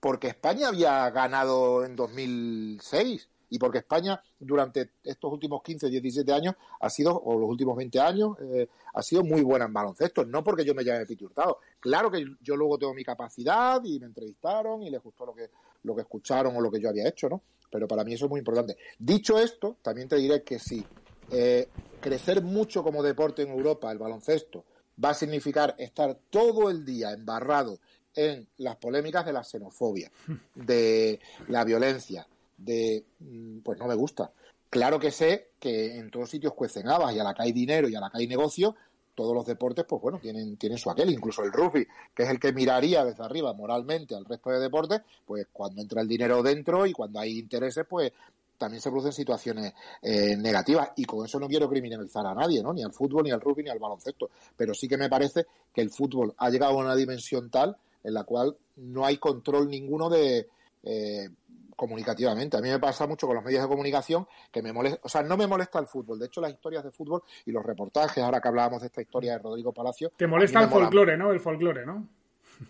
[0.00, 6.54] porque España había ganado en 2006 y porque España durante estos últimos 15, 17 años
[6.80, 10.24] ha sido, o los últimos 20 años, eh, ha sido muy buena en baloncesto.
[10.24, 11.58] No porque yo me llame Piti Hurtado.
[11.80, 15.50] Claro que yo luego tengo mi capacidad y me entrevistaron y les gustó lo que,
[15.84, 17.42] lo que escucharon o lo que yo había hecho, ¿no?
[17.70, 18.76] Pero para mí eso es muy importante.
[18.98, 20.84] Dicho esto, también te diré que si
[21.30, 21.68] eh,
[22.00, 24.64] crecer mucho como deporte en Europa, el baloncesto,
[25.02, 27.78] va a significar estar todo el día embarrado
[28.14, 30.10] en las polémicas de la xenofobia,
[30.54, 34.30] de la violencia, de mm, pues no me gusta.
[34.70, 37.88] Claro que sé que en todos sitios cuecen habas y a la que hay dinero
[37.88, 38.74] y a la que hay negocio,
[39.14, 42.38] todos los deportes, pues bueno, tienen, tienen su aquel, incluso el rugby, que es el
[42.38, 46.86] que miraría desde arriba moralmente al resto de deportes, pues cuando entra el dinero dentro
[46.86, 48.12] y cuando hay intereses, pues
[48.58, 50.90] también se producen situaciones eh, negativas.
[50.96, 52.72] Y con eso no quiero criminalizar a nadie, ¿no?
[52.72, 54.30] Ni al fútbol, ni al rugby, ni al baloncesto.
[54.56, 58.14] Pero sí que me parece que el fútbol ha llegado a una dimensión tal en
[58.14, 60.48] la cual no hay control ninguno de
[60.82, 61.28] eh,
[61.76, 62.56] comunicativamente.
[62.56, 65.22] A mí me pasa mucho con los medios de comunicación que me molesta, o sea,
[65.22, 66.18] no me molesta el fútbol.
[66.18, 69.32] De hecho, las historias de fútbol y los reportajes, ahora que hablábamos de esta historia
[69.32, 70.12] de Rodrigo Palacio.
[70.16, 71.30] Te molesta el folclore, ¿no?
[71.32, 72.08] El folclore, ¿no?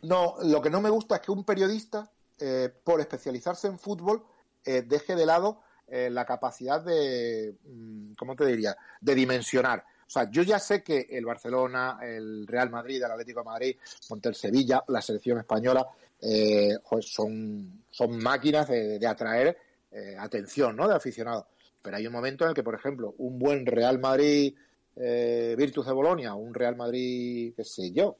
[0.02, 4.22] No, lo que no me gusta es que un periodista, eh, por especializarse en fútbol,
[4.64, 9.86] eh, deje de lado la capacidad de, mm, ¿cómo te diría?, de dimensionar.
[10.08, 13.76] O sea, yo ya sé que el Barcelona, el Real Madrid, el Atlético de Madrid,
[14.08, 15.86] Montel Sevilla, la selección española,
[16.20, 19.58] eh, son, son máquinas de, atraer
[19.92, 20.88] eh, atención, ¿no?
[20.88, 21.44] De aficionados.
[21.82, 24.54] Pero hay un momento en el que, por ejemplo, un buen Real Madrid
[24.96, 28.16] eh, Virtus de Bolonia, un Real Madrid, qué sé yo,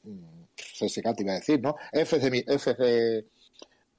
[0.55, 1.75] CSK mm, te iba a decir, ¿no?
[1.91, 3.25] FC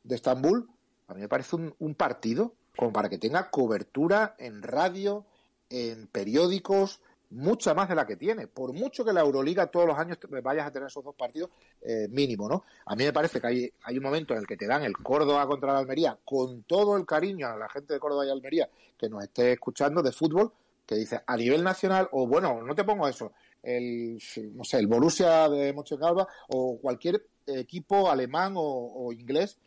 [0.02, 0.66] de Estambul,
[1.08, 5.26] a mí me parece un, un partido como para que tenga cobertura en radio,
[5.68, 7.00] en periódicos,
[7.30, 8.46] mucha más de la que tiene.
[8.46, 12.08] Por mucho que la Euroliga todos los años vayas a tener esos dos partidos eh,
[12.08, 12.64] mínimo, ¿no?
[12.86, 14.96] A mí me parece que hay, hay un momento en el que te dan el
[14.96, 18.68] Córdoba contra la Almería, con todo el cariño a la gente de Córdoba y Almería
[18.98, 20.52] que nos esté escuchando de fútbol,
[20.84, 24.20] que dice a nivel nacional, o bueno, no te pongo eso, el,
[24.52, 29.58] no sé, el Borussia de Mönchengladbach o cualquier equipo alemán o, o inglés,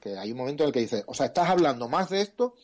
[0.00, 2.54] que hay un momento en el que dice, o sea, estás hablando más de esto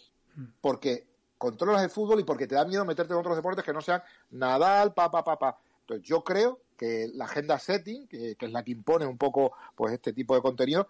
[0.60, 1.06] porque
[1.38, 4.02] controlas el fútbol y porque te da miedo meterte en otros deportes que no sean
[4.30, 5.58] Nadal, pa, pa, pa, pa.
[5.80, 9.92] Entonces yo creo que la agenda setting, que, es la que impone un poco pues
[9.94, 10.88] este tipo de contenido,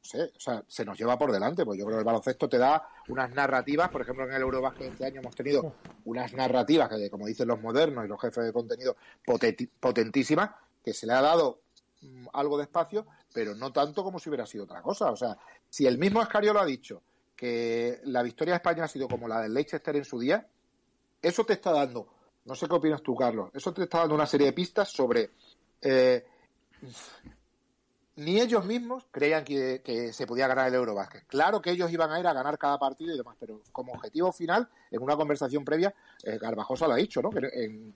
[0.00, 2.58] sé, o sea, se nos lleva por delante, pues yo creo que el baloncesto te
[2.58, 5.74] da unas narrativas, por ejemplo en el Eurobasket este año hemos tenido
[6.04, 8.96] unas narrativas que, como dicen los modernos y los jefes de contenido,
[9.80, 10.50] potentísimas,
[10.82, 11.58] que se le ha dado
[12.00, 15.10] mm, algo de espacio, pero no tanto como si hubiera sido otra cosa.
[15.10, 15.36] O sea,
[15.68, 17.02] si el mismo Escario lo ha dicho,
[17.40, 20.46] que la victoria de España ha sido como la del Leicester en su día,
[21.22, 22.06] eso te está dando,
[22.44, 25.30] no sé qué opinas tú, Carlos, eso te está dando una serie de pistas sobre...
[25.80, 26.22] Eh,
[28.16, 31.26] ni ellos mismos creían que, se podía ganar el Eurobasket.
[31.28, 34.30] Claro que ellos iban a ir a ganar cada partido y demás, pero como objetivo
[34.32, 37.30] final, en una conversación previa, eh, Garbajosa lo ha dicho, ¿no?
[37.30, 37.40] Que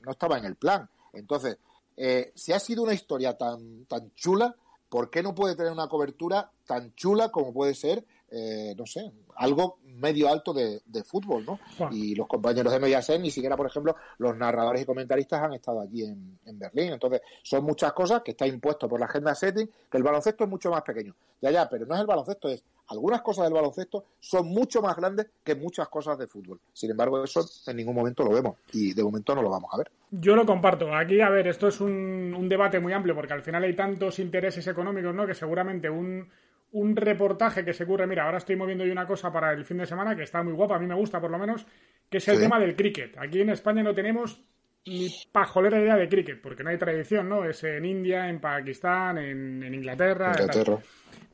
[0.00, 0.88] no estaba en el plan.
[1.12, 1.58] Entonces,
[1.98, 4.56] eh, si ha sido una historia tan, tan chula,
[4.88, 9.12] ¿por qué no puede tener una cobertura tan chula como puede ser eh, no sé,
[9.36, 11.60] algo medio alto de, fútbol, ¿no?
[11.90, 15.80] Y los compañeros de Mediaset, ni siquiera, por ejemplo, los narradores y comentaristas han estado
[15.80, 16.92] aquí en, Berlín.
[16.92, 20.50] Entonces, son muchas cosas que está impuesto por la agenda setting, que el baloncesto es
[20.50, 21.14] mucho más pequeño.
[21.40, 24.96] Ya, ya, pero no es el baloncesto, es algunas cosas del baloncesto son mucho más
[24.96, 26.58] grandes que muchas cosas de fútbol.
[26.72, 29.78] Sin embargo, eso en ningún momento lo vemos y de momento no lo vamos a
[29.78, 29.90] ver.
[30.10, 30.94] Yo lo comparto.
[30.94, 34.18] Aquí, a ver, esto es un, un debate muy amplio porque al final hay tantos
[34.18, 35.26] intereses económicos, ¿no?
[35.26, 36.28] Que seguramente un
[36.74, 39.78] un reportaje que se ocurre, mira, ahora estoy moviendo yo una cosa para el fin
[39.78, 41.64] de semana que está muy guapa, a mí me gusta por lo menos,
[42.10, 43.16] que es el tema del cricket.
[43.16, 44.42] Aquí en España no tenemos
[44.84, 47.44] ni pajolera idea de cricket, porque no hay tradición, ¿no?
[47.44, 50.32] Es en India, en Pakistán, en, Inglaterra.
[50.32, 50.78] Inglaterra.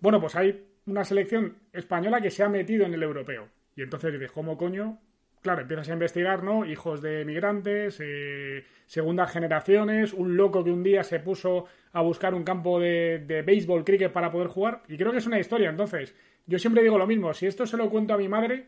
[0.01, 3.49] Bueno, pues hay una selección española que se ha metido en el europeo.
[3.75, 4.99] Y entonces dices, ¿cómo coño
[5.43, 6.65] claro, empiezas a investigar, ¿no?
[6.65, 12.35] Hijos de migrantes, eh, segundas generaciones, un loco que un día se puso a buscar
[12.35, 14.83] un campo de, béisbol, cricket para poder jugar.
[14.89, 15.71] Y creo que es una historia.
[15.71, 16.15] Entonces,
[16.47, 17.33] yo siempre digo lo mismo.
[17.35, 18.67] Si esto se lo cuento a mi madre,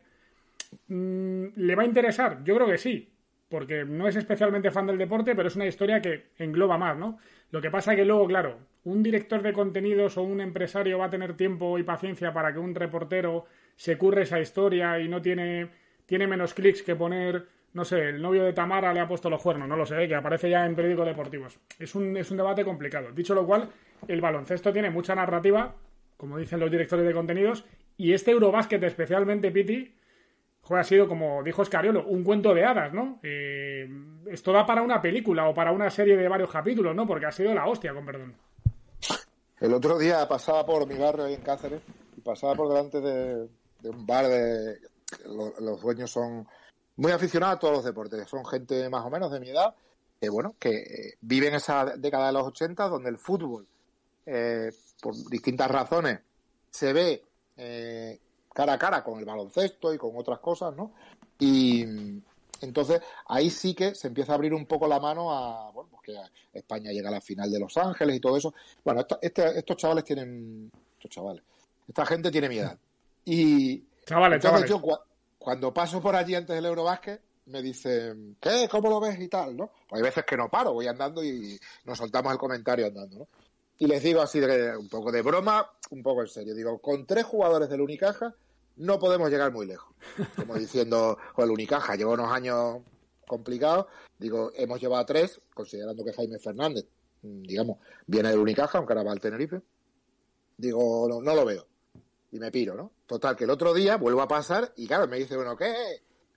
[0.89, 2.43] mm, ¿le va a interesar?
[2.45, 3.09] Yo creo que sí.
[3.49, 7.19] Porque no es especialmente fan del deporte, pero es una historia que engloba más, ¿no?
[7.51, 11.11] Lo que pasa que luego, claro, un director de contenidos o un empresario va a
[11.11, 13.45] tener tiempo y paciencia para que un reportero
[13.77, 15.69] se curre esa historia y no tiene
[16.13, 19.41] tiene menos clics que poner, no sé, el novio de Tamara le ha puesto los
[19.41, 21.59] cuernos, no lo sé, que aparece ya en periódicos deportivos.
[21.79, 23.13] Es un, es un debate complicado.
[23.13, 23.71] Dicho lo cual,
[24.07, 25.75] el baloncesto tiene mucha narrativa,
[26.19, 27.65] como dicen los directores de contenidos,
[27.97, 29.91] y este Eurobásquet, especialmente Piti,
[30.69, 33.19] ha sido, como dijo Escariolo, un cuento de hadas, ¿no?
[33.23, 33.89] Eh,
[34.27, 37.07] esto da para una película o para una serie de varios capítulos, ¿no?
[37.07, 38.35] Porque ha sido la hostia, con perdón.
[39.61, 41.81] El otro día pasaba por mi barrio ahí en Cáceres
[42.15, 43.49] y pasaba por delante de
[43.89, 44.92] un bar de,
[45.27, 46.47] los dueños son
[46.97, 49.75] muy aficionados a todos los deportes, son gente más o menos de mi edad,
[50.21, 53.67] que bueno, que eh, viven esa década de los 80 donde el fútbol,
[54.27, 54.71] eh,
[55.01, 56.21] por distintas razones,
[56.71, 57.23] se ve
[57.57, 58.21] eh,
[58.55, 60.93] cara a cara con el baloncesto y con otras cosas, ¿no?
[61.39, 61.85] Y
[62.61, 66.03] entonces ahí sí que se empieza a abrir un poco la mano a, bueno, pues
[66.03, 68.55] que España llega a la final de Los Ángeles y todo eso.
[68.85, 71.43] Bueno, este, estos chavales tienen, estos chavales,
[71.89, 72.79] esta gente tiene mi edad.
[73.25, 74.69] Y, Chavales, chavales.
[74.69, 74.81] Yo,
[75.39, 78.69] cuando paso por allí antes del Eurobásquet, me dicen, ¿qué?
[78.71, 79.19] ¿Cómo lo ves?
[79.19, 79.73] y tal, ¿no?
[79.89, 83.29] Pues hay veces que no paro, voy andando y nos soltamos el comentario andando, ¿no?
[83.79, 86.55] Y les digo así, de, un poco de broma, un poco en serio.
[86.55, 88.33] Digo, con tres jugadores del Unicaja
[88.77, 89.93] no podemos llegar muy lejos.
[90.37, 92.79] Como diciendo, con el Unicaja lleva unos años
[93.27, 93.87] complicados.
[94.19, 96.87] Digo, hemos llevado a tres, considerando que Jaime Fernández,
[97.23, 99.61] mm, digamos, viene del Unicaja, aunque ahora va al Tenerife.
[100.57, 101.72] Digo, no lo veo
[102.33, 102.93] y me piro, ¿no?
[103.07, 105.73] Total, que el otro día vuelvo a pasar y claro, me dice, bueno, ¿qué?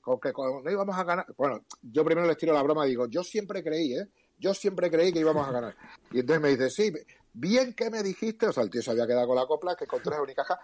[0.01, 1.25] Con que no íbamos a ganar.
[1.35, 4.07] Bueno, yo primero les tiro la broma y digo, yo siempre creí, ¿eh?
[4.37, 5.75] Yo siempre creí que íbamos a ganar.
[6.11, 6.93] Y entonces me dice, sí,
[7.33, 9.85] bien que me dijiste, o sea, el tío se había quedado con la copla, que
[9.85, 10.59] encontré el Unicaja.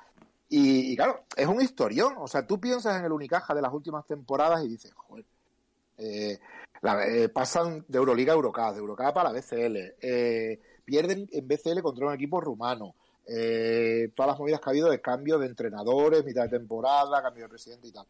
[0.50, 2.14] Y, y, claro, es un historión.
[2.20, 5.26] O sea, tú piensas en el Unicaja de las últimas temporadas y dices, joder,
[5.98, 6.40] eh,
[6.84, 11.82] eh, pasan de Euroliga a Eurocup, de Eurocup para la BCL, eh, pierden en BCL
[11.82, 12.96] contra un equipo rumano,
[13.28, 17.44] eh, todas las movidas que ha habido de cambio de entrenadores, mitad de temporada, cambio
[17.44, 18.06] de presidente y tal.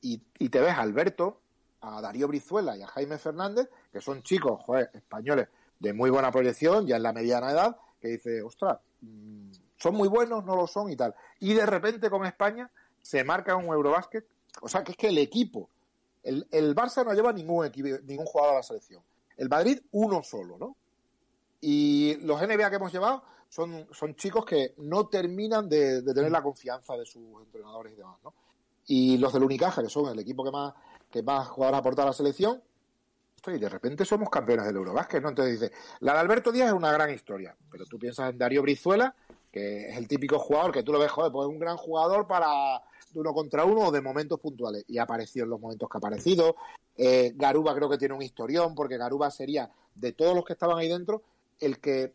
[0.00, 1.40] Y, te ves a Alberto,
[1.80, 6.30] a Darío Brizuela y a Jaime Fernández, que son chicos, joder, españoles de muy buena
[6.30, 10.66] proyección, ya en la mediana edad, que dice, ostras, mm, son muy buenos, no lo
[10.66, 11.14] son y tal.
[11.40, 12.70] Y de repente con España
[13.02, 14.26] se marca un Eurobásquet,
[14.62, 15.68] o sea que es que el equipo,
[16.22, 19.02] el, el Barça no lleva ningún, equipo, ningún jugador a la selección.
[19.36, 20.76] El Madrid uno solo, ¿no?
[21.60, 26.42] Y los NBA que hemos llevado son, son chicos que no terminan de, tener la
[26.42, 28.34] confianza de sus entrenadores y demás, ¿no?
[28.86, 30.74] Y los del Unicaja, que son el equipo que más,
[31.10, 32.62] que más jugadores aporta a la selección,
[33.46, 35.28] y de repente somos campeones del Eurobásquet, ¿no?
[35.28, 38.62] Entonces dice, la de Alberto Díaz es una gran historia, pero tú piensas en Darío
[38.62, 39.14] Brizuela,
[39.52, 42.26] que es el típico jugador que tú lo ves, joder, pues es un gran jugador
[42.26, 42.82] para
[43.12, 44.84] de uno contra uno o de momentos puntuales.
[44.88, 46.56] Y ha aparecido en los momentos que ha aparecido.
[46.96, 50.78] Eh, Garuba creo que tiene un historión, porque Garuba sería, de todos los que estaban
[50.78, 51.22] ahí dentro,
[51.60, 52.12] el que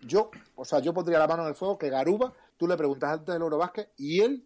[0.00, 3.10] yo, o sea, yo pondría la mano en el fuego que Garuba, tú le preguntas
[3.10, 4.44] antes del oro básquet y él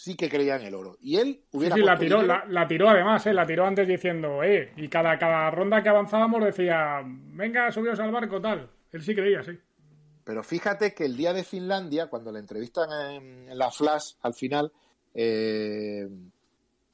[0.00, 0.96] sí que creía en el oro.
[1.00, 1.76] Y él hubiera.
[1.76, 3.34] Sí, la tiró, la, tiró además, ¿eh?
[3.34, 8.10] la tiró antes diciendo, eh, y cada, cada ronda que avanzábamos decía, venga, subiros al
[8.10, 8.70] barco, tal.
[8.92, 9.52] Él sí creía, sí.
[10.24, 14.72] Pero fíjate que el día de Finlandia, cuando le entrevistan en, la Flash al final,
[15.14, 16.08] eh,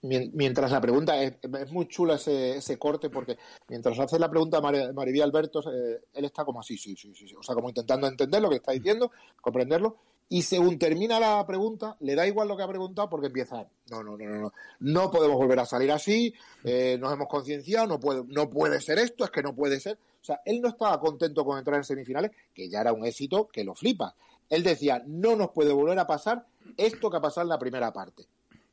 [0.06, 1.36] mientras la pregunta es,
[1.70, 3.36] muy chula ese, ese, corte porque
[3.68, 7.34] mientras hace la pregunta a Maribí Alberto eh, él está como así sí, sí, sí,
[7.34, 9.96] o sea como intentando entender lo que está diciendo comprenderlo
[10.28, 14.02] Y según termina la pregunta, le da igual lo que ha preguntado porque empieza, no,
[14.02, 18.00] no, no, no, no, no podemos volver a salir así, eh, nos hemos concienciado, no
[18.00, 19.98] puede, no puede ser esto, es que no puede ser.
[20.20, 23.46] O sea, él no estaba contento con entrar en semifinales, que ya era un éxito
[23.46, 24.16] que lo flipa.
[24.50, 26.44] Él decía, no nos puede volver a pasar
[26.76, 28.26] esto que ha pasado en la primera parte.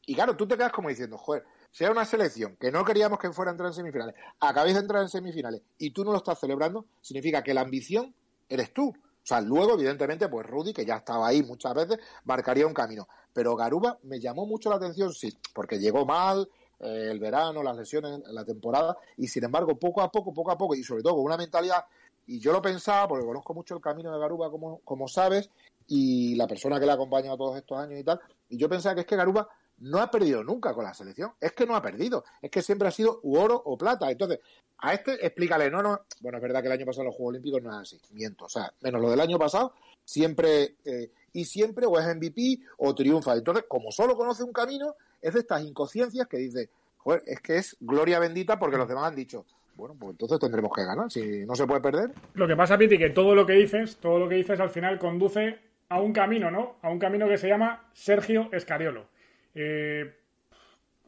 [0.05, 3.19] Y claro, tú te quedas como diciendo, joder, si era una selección que no queríamos
[3.19, 6.17] que fuera a entrar en semifinales, acabáis de entrar en semifinales y tú no lo
[6.17, 8.13] estás celebrando, significa que la ambición
[8.49, 8.89] eres tú.
[8.89, 13.07] O sea, luego, evidentemente, pues Rudy, que ya estaba ahí muchas veces, marcaría un camino.
[13.31, 16.49] Pero Garuba me llamó mucho la atención, sí, porque llegó mal,
[16.81, 20.57] eh, el verano, las lesiones, la temporada, y sin embargo, poco a poco, poco a
[20.57, 21.85] poco, y sobre todo con una mentalidad,
[22.27, 25.49] y yo lo pensaba, porque conozco mucho el camino de Garuba, como, como sabes,
[25.87, 28.95] y la persona que le ha acompañado todos estos años y tal, y yo pensaba
[28.95, 29.47] que es que Garuba
[29.83, 31.31] no ha perdido nunca con la selección.
[31.39, 32.23] Es que no ha perdido.
[32.41, 34.09] Es que siempre ha sido oro o plata.
[34.09, 34.39] Entonces,
[34.77, 36.01] a este explícale, no, no.
[36.21, 38.01] Bueno, es verdad que el año pasado los Juegos Olímpicos no es así.
[38.11, 38.45] Miento.
[38.45, 40.75] O sea, menos lo del año pasado, siempre.
[40.85, 43.33] Eh, y siempre o es MVP o triunfa.
[43.35, 47.57] Entonces, como solo conoce un camino, es de estas inconsciencias que dice, joder, es que
[47.57, 51.11] es gloria bendita porque los demás han dicho, bueno, pues entonces tendremos que ganar.
[51.11, 52.11] Si no se puede perder.
[52.35, 54.99] Lo que pasa, Piti, que todo lo que dices, todo lo que dices al final
[54.99, 56.75] conduce a un camino, ¿no?
[56.81, 59.07] A un camino que se llama Sergio Escariolo.
[59.55, 60.13] Eh,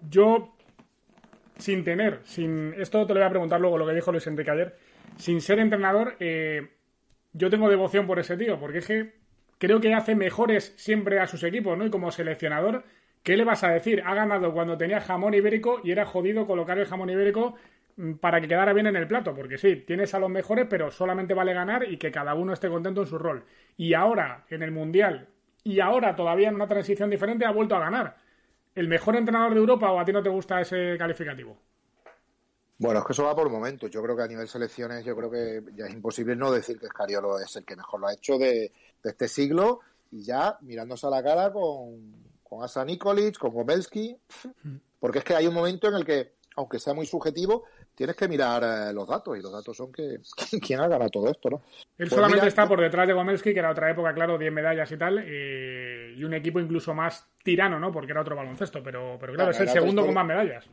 [0.09, 0.55] yo,
[1.57, 4.51] sin tener, sin esto te lo voy a preguntar luego lo que dijo Luis Enrique
[4.51, 4.75] ayer,
[5.17, 6.69] sin ser entrenador, eh,
[7.33, 9.13] yo tengo devoción por ese tío, porque es que
[9.57, 11.85] creo que hace mejores siempre a sus equipos, ¿no?
[11.85, 12.83] Y como seleccionador,
[13.23, 14.03] ¿qué le vas a decir?
[14.05, 17.55] Ha ganado cuando tenía jamón ibérico y era jodido colocar el jamón ibérico
[17.97, 20.91] mm, para que quedara bien en el plato, porque sí, tienes a los mejores, pero
[20.91, 23.43] solamente vale ganar y que cada uno esté contento en su rol.
[23.77, 25.27] Y ahora, en el Mundial,
[25.63, 28.17] y ahora todavía en una transición diferente, ha vuelto a ganar.
[28.75, 31.57] ¿El mejor entrenador de Europa o a ti no te gusta ese calificativo?
[32.77, 33.89] Bueno, es que eso va por momentos.
[33.89, 36.87] Yo creo que a nivel selecciones, yo creo que ya es imposible no decir que
[36.87, 39.79] Scariolo es el que mejor lo ha hecho de, este siglo
[40.11, 44.17] y ya mirándose a la cara con, con Asa Nikolic, con Gobelski,
[44.99, 47.63] porque es que hay un momento en el que, aunque sea muy subjetivo,
[47.95, 50.19] tienes que mirar eh, los datos y los datos son que,
[50.61, 51.61] quién ha ganado todo esto, ¿no?
[51.97, 54.91] Él pues solamente está por detrás de Gomelski, que era otra época, claro, 10 medallas
[54.91, 57.91] y tal, eh, y un equipo incluso más tirano, ¿no?
[57.91, 60.65] Porque era otro baloncesto, pero, pero claro, es el segundo con más medallas.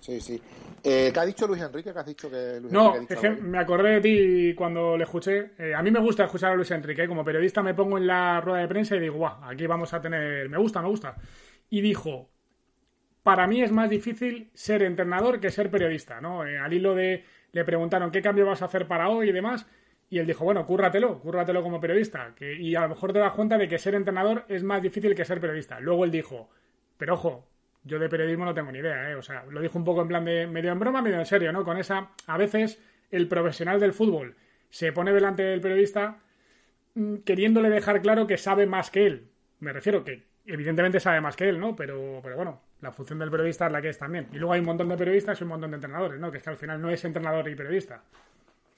[0.00, 0.40] Sí, sí.
[0.84, 1.92] Eh, ¿Qué ha dicho Luis Enrique?
[1.92, 5.02] ¿Qué has dicho que Luis no, Enrique es que me acordé de ti cuando le
[5.02, 5.52] escuché.
[5.58, 7.08] Eh, a mí me gusta escuchar a Luis Enrique.
[7.08, 10.00] Como periodista me pongo en la rueda de prensa y digo, guau, aquí vamos a
[10.00, 10.48] tener...
[10.48, 11.16] Me gusta, me gusta.
[11.70, 12.30] Y dijo,
[13.26, 16.42] para mí es más difícil ser entrenador que ser periodista, ¿no?
[16.42, 19.66] al hilo de le preguntaron qué cambio vas a hacer para hoy y demás.
[20.08, 22.32] Y él dijo, bueno, cúrratelo, cúrratelo como periodista.
[22.38, 25.24] Y a lo mejor te das cuenta de que ser entrenador es más difícil que
[25.24, 25.80] ser periodista.
[25.80, 26.50] Luego él dijo,
[26.98, 27.48] pero ojo,
[27.82, 29.16] yo de periodismo no tengo ni idea, ¿eh?
[29.16, 31.50] O sea, lo dijo un poco en plan de medio en broma, medio en serio,
[31.50, 31.64] ¿no?
[31.64, 34.36] Con esa, a veces el profesional del fútbol
[34.70, 36.18] se pone delante del periodista
[36.94, 39.30] mm, queriéndole dejar claro que sabe más que él.
[39.58, 41.74] Me refiero que evidentemente sabe más que él, ¿no?
[41.74, 44.28] Pero, pero bueno, la función del periodista es la que es también.
[44.32, 46.30] Y luego hay un montón de periodistas y un montón de entrenadores, ¿no?
[46.30, 48.02] Que es que al final no es entrenador y periodista.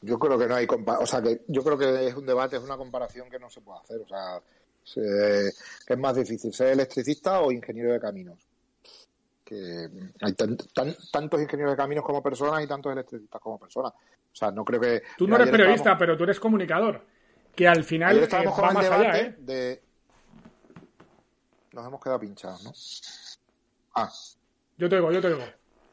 [0.00, 2.62] Yo creo que no hay o sea que yo creo que es un debate, es
[2.62, 4.38] una comparación que no se puede hacer, o sea,
[4.94, 8.38] que es más difícil ser electricista o ingeniero de caminos.
[9.44, 9.88] Que
[10.20, 13.92] hay tantos ingenieros de caminos como personas y tantos electricistas como personas.
[13.92, 15.02] O sea, no creo que.
[15.16, 17.02] Tú no eres periodista, pero tú eres comunicador.
[17.56, 19.34] Que al final eh, va más allá, ¿eh?
[19.38, 19.82] De...
[21.78, 22.72] Nos hemos quedado pinchados, ¿no?
[23.94, 24.10] Ah.
[24.76, 25.44] Yo te digo, yo te digo.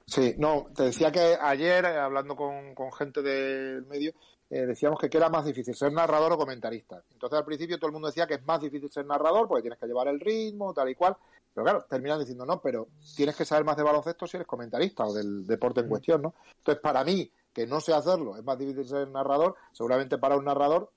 [0.08, 4.12] Sí, no, te decía que ayer, eh, hablando con, gente del medio,
[4.50, 7.04] eh, decíamos que, era más difícil ser narrador o comentarista.
[7.12, 9.78] Entonces al principio todo el mundo decía que es más difícil ser narrador porque tienes
[9.78, 11.16] que llevar el ritmo, tal y cual.
[11.54, 15.06] Pero claro, terminan diciendo, no, pero tienes que saber más de baloncesto si eres comentarista
[15.06, 15.90] o del deporte en mm.
[15.90, 16.34] cuestión, ¿no?
[16.58, 20.46] Entonces para mí, que no sé hacerlo, es más difícil ser narrador, seguramente para un
[20.46, 20.90] narrador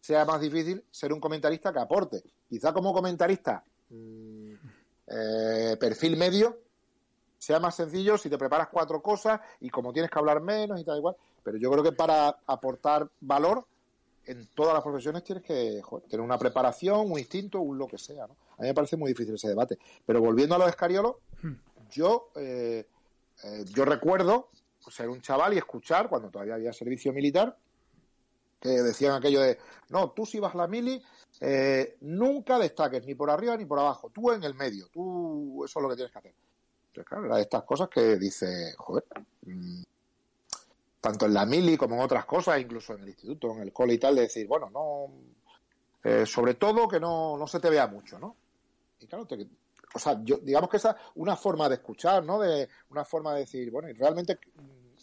[0.00, 2.24] sea más difícil ser un comentarista que aporte.
[2.48, 3.62] Quizá como comentarista...
[3.92, 6.58] Eh, perfil medio,
[7.38, 10.84] sea más sencillo si te preparas cuatro cosas y como tienes que hablar menos y
[10.84, 11.16] tal igual.
[11.42, 13.64] Pero yo creo que para aportar valor
[14.26, 18.26] en todas las profesiones tienes que tener una preparación, un instinto, un lo que sea.
[18.26, 18.36] ¿no?
[18.58, 19.78] A mí me parece muy difícil ese debate.
[20.06, 21.52] Pero volviendo a los escariolos, hmm.
[21.90, 22.86] yo, eh,
[23.44, 24.48] eh, yo recuerdo
[24.88, 27.56] ser un chaval y escuchar, cuando todavía había servicio militar,
[28.60, 31.02] que decían aquello de, no, tú si vas a la mili,
[31.44, 35.80] eh, nunca destaques ni por arriba ni por abajo, tú en el medio, tú eso
[35.80, 36.34] es lo que tienes que hacer.
[36.86, 39.02] Entonces, claro, era de estas cosas que dice, joder,
[39.46, 39.82] mm,
[41.00, 43.94] tanto en la mili como en otras cosas, incluso en el instituto, en el cole
[43.94, 45.12] y tal, de decir, bueno, no,
[46.04, 48.36] eh, sobre todo que no, no se te vea mucho, ¿no?
[49.00, 49.26] Y claro,
[49.94, 52.38] o sea, yo, digamos que esa es una forma de escuchar, ¿no?
[52.38, 54.38] De una forma de decir, bueno, y realmente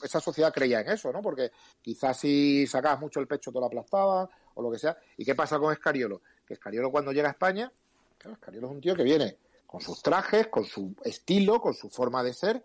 [0.02, 1.22] esa sociedad creía en eso, ¿no?
[1.22, 1.52] Porque
[1.82, 4.98] quizás si sacabas mucho el pecho te lo aplastaban o lo que sea.
[5.18, 6.22] ¿Y qué pasa con Escariolo?
[6.46, 7.72] Que Escariolo cuando llega a España
[8.20, 11.90] Claro, Escariolo es un tío que viene con sus trajes, con su estilo, con su
[11.90, 12.64] forma de ser,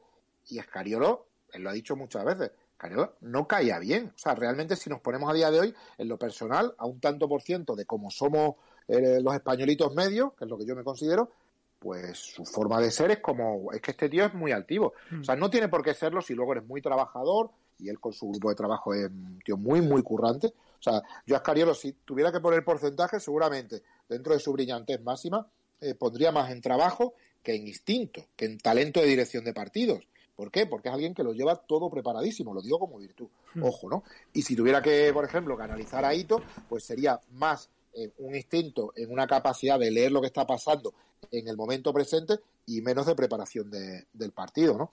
[0.48, 4.12] y Escariolo, él lo ha dicho muchas veces, Escariolo no caía bien.
[4.14, 6.98] O sea, realmente si nos ponemos a día de hoy, en lo personal, a un
[7.00, 8.56] tanto por ciento de cómo somos
[8.88, 11.30] eh, los españolitos medios, que es lo que yo me considero,
[11.78, 14.94] pues su forma de ser es como, es que este tío es muy altivo.
[15.20, 18.12] O sea, no tiene por qué serlo si luego eres muy trabajador y él con
[18.12, 20.48] su grupo de trabajo es un tío muy, muy currante.
[20.48, 25.00] O sea, yo a Escariolo, si tuviera que poner porcentaje, seguramente dentro de su brillantez
[25.02, 25.46] máxima,
[25.80, 30.06] eh, pondría más en trabajo que en instinto, que en talento de dirección de partidos.
[30.34, 30.66] ¿Por qué?
[30.66, 33.28] Porque es alguien que lo lleva todo preparadísimo, lo digo como virtud.
[33.62, 34.02] Ojo, ¿no?
[34.32, 38.92] Y si tuviera que, por ejemplo, canalizar a Ito, pues sería más eh, un instinto,
[38.96, 40.92] en una capacidad de leer lo que está pasando
[41.30, 44.92] en el momento presente y menos de preparación del partido, ¿no?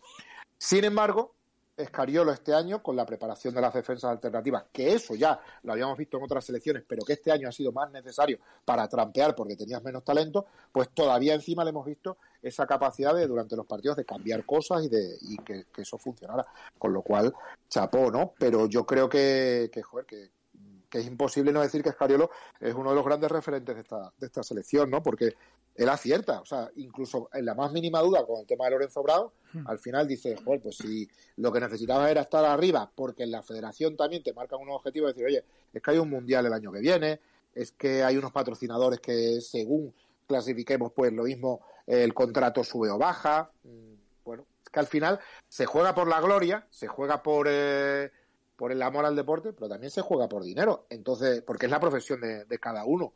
[0.58, 1.34] Sin embargo,
[1.82, 5.98] Escariolo este año con la preparación de las defensas alternativas, que eso ya lo habíamos
[5.98, 9.56] visto en otras selecciones, pero que este año ha sido más necesario para trampear porque
[9.56, 13.98] tenías menos talento, pues todavía encima le hemos visto esa capacidad de durante los partidos
[13.98, 16.46] de cambiar cosas y de y que, eso funcionara.
[16.78, 17.34] Con lo cual,
[17.70, 18.34] chapó, ¿no?
[18.38, 20.32] Pero yo creo que, que joder, que,
[20.92, 22.30] que es imposible no decir que Escariolo
[22.60, 25.02] es uno de los grandes referentes de esta, de esta selección, ¿no?
[25.02, 25.34] Porque
[25.74, 29.02] él acierta, o sea, incluso en la más mínima duda con el tema de Lorenzo
[29.02, 29.68] Bravo, hmm.
[29.68, 33.42] al final dice, joder, pues si lo que necesitaba era estar arriba, porque en la
[33.42, 36.54] federación también te marcan unos objetivos de decir, oye, es que hay un mundial el
[36.54, 37.22] año que viene,
[37.56, 39.94] es que hay unos patrocinadores que según
[40.28, 43.94] clasifiquemos, pues lo mismo el contrato sube o baja, mm,
[44.26, 47.48] bueno, es que al final se juega por la gloria, se juega por...
[47.50, 48.12] Eh,
[48.62, 50.86] por el amor al deporte, pero también se juega por dinero.
[50.91, 53.12] Entonces, porque es la profesión de, cada uno.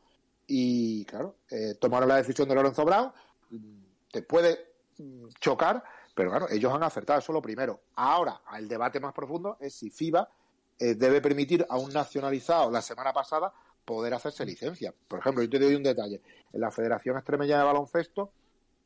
[0.48, 3.12] Y claro, eh, tomaron la decisión de Lorenzo Brown,
[3.52, 4.58] mm, te puede
[4.98, 5.84] mm, chocar,
[6.16, 7.82] pero claro, ellos han acertado, eso lo primero.
[7.94, 10.28] Ahora, el debate más profundo es si FIBA
[10.80, 13.54] eh, debe permitir a un nacionalizado la semana pasada
[13.86, 14.96] poder hacerse licencia.
[15.08, 16.24] Por ejemplo, yo te doy un detalle.
[16.54, 18.32] En la Federación Extremeña de Baloncesto,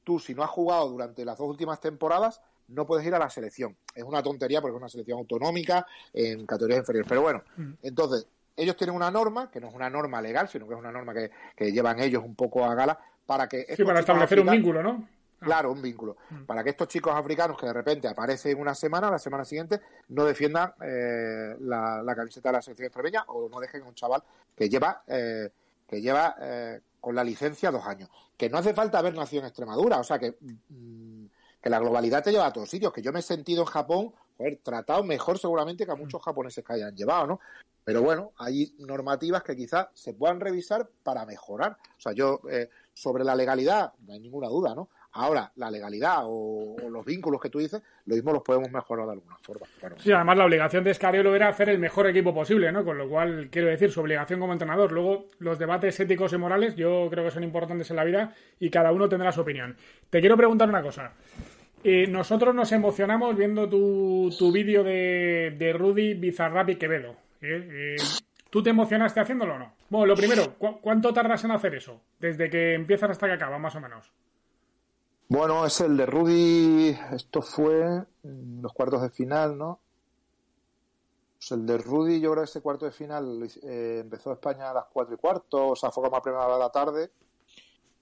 [0.04, 3.30] tú si no has jugado durante las dos últimas temporadas, no puedes ir a la
[3.30, 3.76] selección.
[3.94, 7.08] Es una tontería porque es una selección autonómica en categorías inferiores.
[7.10, 7.72] Pero bueno, mm.
[7.84, 10.92] entonces, ellos tienen una norma, que no es una norma legal, sino que es una
[10.92, 13.66] norma que, llevan ellos un poco a gala, para que...
[13.76, 15.08] Sí, para establecer un vínculo, ¿no?
[15.42, 15.46] Ah.
[15.46, 16.18] Claro, un vínculo.
[16.30, 16.44] Mm.
[16.44, 20.26] Para que estos chicos africanos que de repente aparecen una semana, la semana siguiente, no
[20.26, 24.22] defiendan eh, la, camiseta de la selección extremeña o no dejen a un chaval
[24.56, 25.50] que lleva, eh,
[25.88, 28.10] que lleva eh, con la licencia dos años.
[28.36, 30.36] Que no hace falta haber nacido en Extremadura, o sea que...
[30.40, 31.26] Mm,
[31.62, 34.14] que la globalidad te lleva a todos sitios, que yo me he sentido en Japón,
[34.38, 37.40] joder, tratado mejor seguramente que a muchos japoneses que hayan llevado, ¿no?
[37.84, 41.78] Pero bueno, hay normativas que quizás se puedan revisar para mejorar.
[41.98, 44.90] O sea, yo, eh, sobre la legalidad, no hay ninguna duda, ¿no?
[45.14, 49.14] Ahora, la legalidad o, los vínculos que tú dices, lo mismo los podemos mejorar de
[49.14, 49.66] alguna forma.
[49.98, 52.86] Sí, además la obligación de Escariolo era hacer el mejor equipo posible, ¿no?
[52.86, 54.92] Con lo cual, quiero decir, su obligación como entrenador.
[54.92, 58.70] Luego, los debates éticos y morales yo creo que son importantes en la vida y
[58.70, 59.76] cada uno tendrá su opinión.
[60.12, 61.14] Te quiero preguntar una cosa.
[61.84, 67.12] Eh, nosotros nos emocionamos viendo tu, tu vídeo de, de Rudy Bizarrap y Quevedo.
[67.42, 67.96] ¿eh?
[67.96, 67.96] Eh,
[68.50, 69.74] ¿Tú te emocionaste haciéndolo o no?
[69.90, 72.02] Bueno, lo primero, ¿cuánto tardas en hacer eso?
[72.20, 74.12] Desde que empiezas hasta que acaba, más o menos.
[75.30, 79.80] Bueno, es el de Rudy, esto fue los cuartos de final, ¿no?
[81.38, 84.86] Pues el de Rudy, yo creo que ese cuarto de final empezó España a las
[84.92, 87.12] cuatro y cuarto, o sea, fue como a primera de la tarde.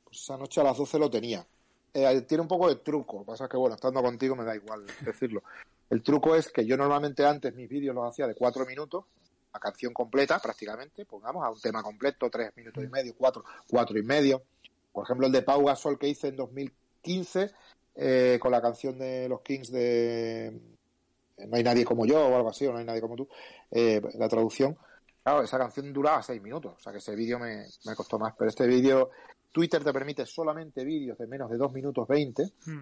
[0.05, 1.45] Pues esa noche a las doce lo tenía.
[1.97, 4.43] Eh, tiene un poco de truco, lo que pasa es que, bueno, estando contigo me
[4.43, 5.41] da igual decirlo.
[5.89, 9.05] El truco es que yo normalmente antes mis vídeos los hacía de cuatro minutos,
[9.53, 13.97] la canción completa prácticamente, pongamos a un tema completo, tres minutos y medio, cuatro, cuatro
[13.97, 14.43] y medio.
[14.91, 16.71] Por ejemplo, el de Pau Gasol que hice en 2000
[17.07, 17.51] 15
[17.95, 20.59] eh, con la canción de los Kings de
[21.37, 23.27] No hay nadie como yo o algo así, o No hay nadie como tú,
[23.71, 24.77] eh, la traducción.
[25.23, 28.49] Claro, esa canción duraba 6 minutos, o sea que ese vídeo me, costó más, pero
[28.49, 29.09] este vídeo,
[29.51, 32.81] Twitter te permite solamente vídeos de menos de 2 minutos 20 mm,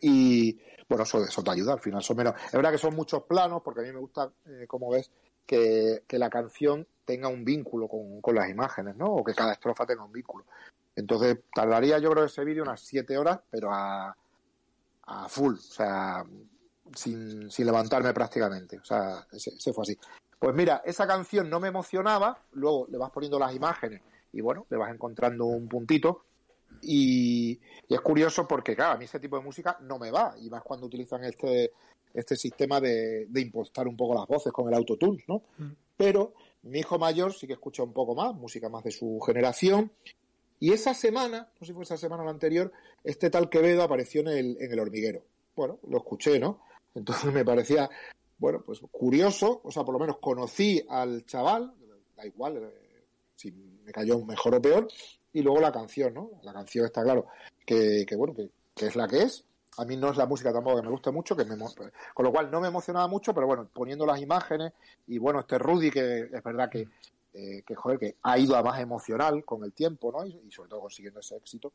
[0.00, 0.58] y
[0.88, 2.34] bueno, eso, eso te ayuda al final, son menos.
[2.46, 5.10] Es verdad que son muchos planos, porque a mí me gusta, eh, como ves,
[5.46, 9.06] que, la canción tenga un vínculo con, con, las imágenes, ¿no?
[9.06, 10.44] O que cada estrofa tenga un vínculo.
[10.94, 14.16] Entonces, tardaría yo creo ese vídeo unas siete horas, pero a,
[15.04, 16.24] a full, o sea,
[16.94, 18.78] sin, sin levantarme prácticamente.
[18.78, 19.98] O sea, se, fue así.
[20.38, 24.02] Pues mira, esa canción no me emocionaba, luego le vas poniendo las imágenes
[24.32, 26.24] y bueno, le vas encontrando un puntito.
[26.82, 30.48] Y, es curioso porque, claro, a mí ese tipo de música no me va, y
[30.48, 31.72] más cuando utilizan este,
[32.14, 35.42] este sistema de, de impostar un poco las voces con el autotune, ¿no?
[35.58, 35.72] Mm.
[35.96, 39.92] Pero mi hijo mayor sí que escucha un poco más, música más de su generación,
[40.62, 42.72] y esa semana, no sé si fue esa semana o la anterior,
[43.02, 45.24] este tal Quevedo apareció en el, en el hormiguero.
[45.56, 46.60] Bueno, lo escuché, ¿no?
[46.94, 47.90] Entonces me parecía,
[48.38, 51.74] bueno, pues curioso, o sea, por lo menos conocí al chaval,
[52.16, 53.50] da igual eh, si
[53.84, 54.88] me cayó mejor o peor,
[55.32, 56.30] y luego la canción, ¿no?
[56.42, 57.26] La canción está claro
[57.64, 58.50] que, que bueno, que,
[58.86, 59.44] es la que es.
[59.78, 62.30] A mí no es la música tampoco que me guste mucho, que me, con lo
[62.30, 64.72] cual no me emocionaba mucho, pero bueno, poniendo las imágenes
[65.06, 66.86] y bueno, este Rudy que es verdad que,
[67.32, 70.26] eh, que joder, que ha ido a más emocional con el tiempo, ¿no?
[70.26, 71.72] Y, sobre todo consiguiendo ese éxito.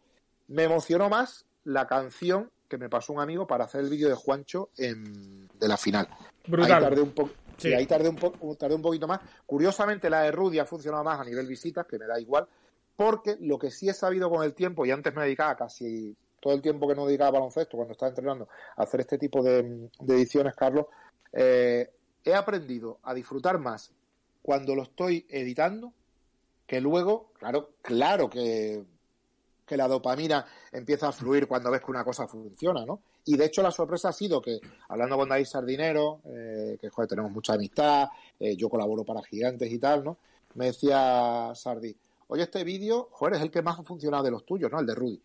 [0.48, 4.16] Me emocionó más la canción que me pasó un amigo para hacer el vídeo de
[4.16, 6.08] Juancho en, de la final.
[6.46, 6.72] Brutal.
[6.72, 7.32] Ahí tardé un poco.
[7.58, 7.74] Sí.
[7.74, 8.18] ahí tardé un,
[8.58, 9.20] tardé un poquito más.
[9.46, 12.48] Curiosamente, la de Rudy ha funcionado más a nivel visitas, que me da igual,
[12.96, 16.54] porque lo que sí he sabido con el tiempo, y antes me dedicaba casi todo
[16.54, 19.90] el tiempo que no dedicaba a baloncesto, cuando estaba entrenando, a hacer este tipo de,
[20.08, 20.86] ediciones, Carlos,
[21.34, 21.90] eh,
[22.24, 23.92] he aprendido a disfrutar más
[24.42, 25.94] cuando lo estoy editando
[26.68, 28.84] que luego, claro, claro que,
[29.68, 33.02] que la dopamina empieza a fluir cuando ves que una cosa funciona, ¿no?
[33.26, 37.10] Y de hecho la sorpresa ha sido que, hablando con David Sardinero, eh, que joder,
[37.10, 38.08] tenemos mucha amistad,
[38.40, 40.18] eh, yo colaboro para gigantes y tal, ¿no?
[40.56, 41.94] Me decía Sardi,
[42.28, 44.80] oye, este vídeo, joder, es el que más ha funcionado de los tuyos, ¿no?
[44.80, 45.22] El de Rudy.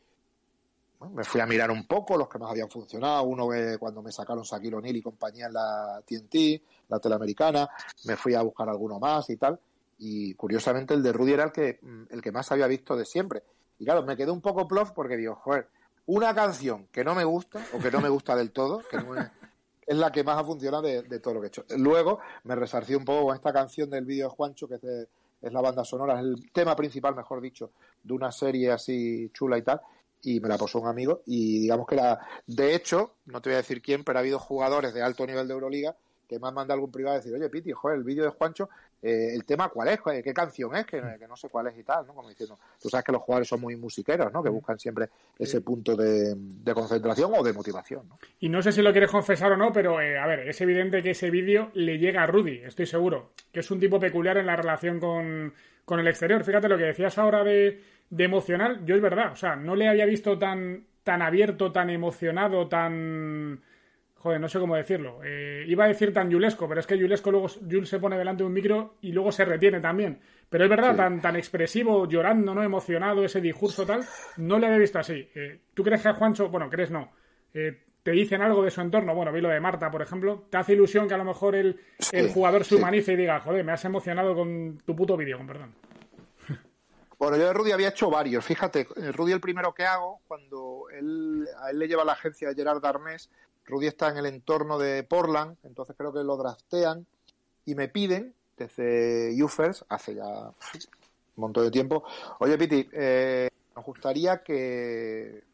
[1.15, 3.23] me fui a mirar un poco los que más habían funcionado.
[3.23, 7.69] Uno que cuando me sacaron Shaquille O'Neal y compañía en la TNT, la teleamericana.
[8.05, 9.59] Me fui a buscar alguno más y tal.
[9.99, 11.79] Y curiosamente el de Rudy era el que,
[12.11, 13.43] el que más había visto de siempre.
[13.83, 15.67] Y claro, me quedé un poco plof porque digo, joder,
[16.07, 18.97] una canción que no me gusta o que no me gusta del todo, que
[19.89, 21.65] es, la que más ha funcionado de, todo lo que he hecho.
[21.79, 25.61] Luego me resarcí un poco con esta canción del vídeo de Juancho, que es la
[25.61, 27.73] banda sonora, es el tema principal, mejor dicho,
[28.05, 29.81] de una serie así chula y tal,
[30.23, 33.55] y me la posó un amigo, y digamos que la, de hecho, no te voy
[33.55, 35.97] a decir quién, pero ha habido jugadores de alto nivel de Euroliga
[36.29, 38.69] que me han mandado algún privado a decir, oye, Piti, joder, el vídeo de Juancho,
[39.03, 42.07] eh, el tema cuál es, qué canción es, que, no sé cuál es y tal,
[42.07, 42.15] ¿no?
[42.15, 44.43] Como diciendo, tú sabes que los jugadores son muy musiqueros, ¿no?
[44.43, 46.37] Que buscan siempre ese punto de,
[46.73, 48.19] concentración o de motivación, ¿no?
[48.39, 51.03] Y no sé si lo quieres confesar o no, pero eh, a ver, es evidente
[51.03, 54.47] que ese vídeo le llega a Rudy, estoy seguro, que es un tipo peculiar en
[54.47, 55.53] la relación con,
[55.85, 56.45] con el exterior.
[56.45, 59.89] Fíjate lo que decías ahora de, de emocional, yo es verdad, o sea, no le
[59.89, 63.61] había visto tan, tan abierto, tan emocionado, tan
[64.23, 65.19] joder, no sé cómo decirlo.
[65.25, 68.45] Eh, iba a decir tan yulesco, pero es que yulesco luego Jules se pone delante
[68.45, 70.21] de un micro y luego se retiene también.
[70.49, 72.63] Pero es verdad, tan, tan expresivo, llorando, ¿no?
[72.63, 74.05] Emocionado, ese discurso tal,
[74.37, 75.29] no le había visto así.
[75.35, 77.11] Eh, ¿Tú crees que a Juancho, bueno, crees no?
[77.53, 79.15] Eh, ¿Te dicen algo de su entorno?
[79.15, 80.45] Bueno, vi lo de Marta, por ejemplo.
[80.51, 81.81] ¿Te hace ilusión que a lo mejor el,
[82.13, 85.47] el jugador se humanice y diga, joder, me has emocionado con tu puto vídeo, con
[85.47, 85.75] perdón?
[87.19, 88.45] Bueno, yo de Rudy había hecho varios.
[88.45, 92.55] Fíjate, Rudy el primero que hago, cuando él, a él le lleva la agencia de
[92.57, 93.31] Gerard Darnés,
[93.67, 97.07] Rudy está en el entorno de Portland, entonces creo que lo draftean
[97.65, 100.53] y me piden desde UFERS, hace ya un
[101.37, 102.05] montón de tiempo,
[102.41, 105.45] oye Piti, eh, nos gustaría que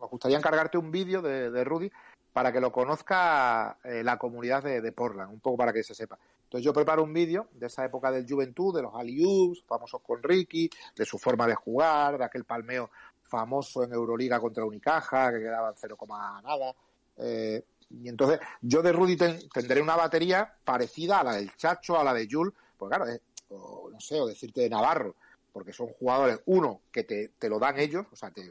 [0.00, 1.92] nos gustaría encargarte un vídeo de, Rudy
[2.32, 6.18] para que lo conozca eh, la comunidad de, Portland, un poco para que se sepa.
[6.44, 9.22] Entonces yo preparo un vídeo de esa época del Juventud, de los alley
[9.66, 12.90] famosos con Ricky, de su forma de jugar, de aquel palmeo
[13.22, 15.96] famoso en Euroliga contra Unicaja, que quedaba en cero
[16.42, 16.74] nada,
[17.20, 22.04] eh, y entonces yo de Rudy tendré una batería parecida a la del Chacho, a
[22.04, 23.06] la de Jules, pues claro,
[23.48, 25.16] o, no sé, o decirte de Navarro,
[25.52, 28.48] porque son jugadores, uno, que te, te lo dan ellos, o sea, te,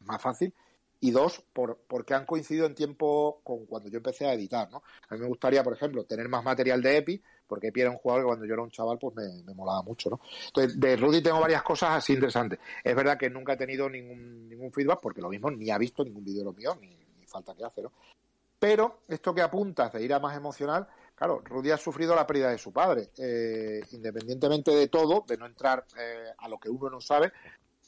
[0.00, 0.52] más fácil,
[1.00, 4.84] y dos, por, porque han coincidido en tiempo con cuando yo empecé a editar, ¿no?
[5.08, 7.96] A mí me gustaría, por ejemplo, tener más material de EPI, porque EPI era un
[7.96, 10.20] jugador que cuando yo era un chaval, pues me, me molaba mucho, ¿no?
[10.46, 12.60] Entonces, de Rudy tengo varias cosas así interesantes.
[12.84, 16.04] Es verdad que nunca he tenido ningún, ningún feedback, porque lo mismo ni ha visto
[16.04, 16.96] ningún vídeo de lo mío, ni,
[17.32, 17.92] falta que hace, ¿no?
[18.62, 22.50] Pero esto que apuntas de ir a más emocional, claro, Rudy ha sufrido la pérdida
[22.50, 23.08] de su padre.
[23.18, 27.32] Eh, independientemente de todo, de no entrar eh, a lo que uno no sabe,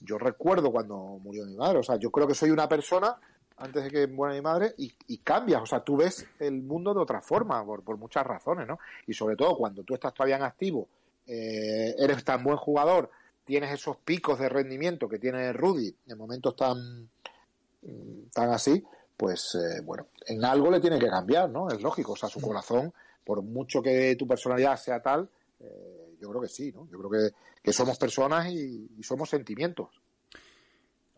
[0.01, 1.79] yo recuerdo cuando murió mi madre.
[1.79, 3.17] O sea, yo creo que soy una persona
[3.59, 5.63] antes de que muera mi madre y, y cambias.
[5.63, 8.81] O sea, tú ves el mundo de otra forma, por, muchas razones, ¿no?
[9.07, 10.89] Y sobre todo cuando tú estás todavía en activo,
[11.25, 13.13] eh, eres tan buen jugador,
[13.45, 17.09] tienes esos picos de rendimiento que tiene Rudy en momentos tan,
[18.33, 18.85] tan así,
[19.25, 21.71] pues eh, bueno, en algo le tiene que cambiar, ¿no?
[21.71, 22.93] Es lógico, o sea, su corazón,
[23.25, 25.27] por mucho que tu personalidad sea tal,
[25.61, 26.87] eh, yo creo que sí, ¿no?
[26.93, 30.03] Yo creo que, somos personas y, somos sentimientos.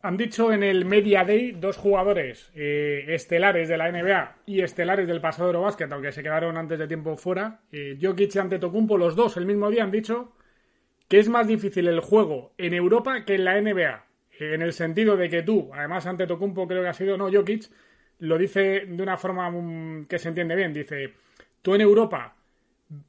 [0.02, 5.08] Han dicho en el Media Day dos jugadores eh, estelares de la NBA y estelares
[5.08, 7.62] del pasado Eurobasket, aunque se quedaron antes de tiempo fuera,
[8.00, 10.30] Jokic y Antetokounmpo, los dos el mismo día han dicho
[11.08, 14.06] que es más difícil el juego en Europa que en la NBA.
[14.38, 17.68] En el sentido de que tú, además Antetokounmpo creo que ha sido, no, Jokic,
[18.20, 20.72] lo dice de una forma mm, que se entiende bien.
[20.72, 21.14] Dice,
[21.62, 22.34] tú en Europa,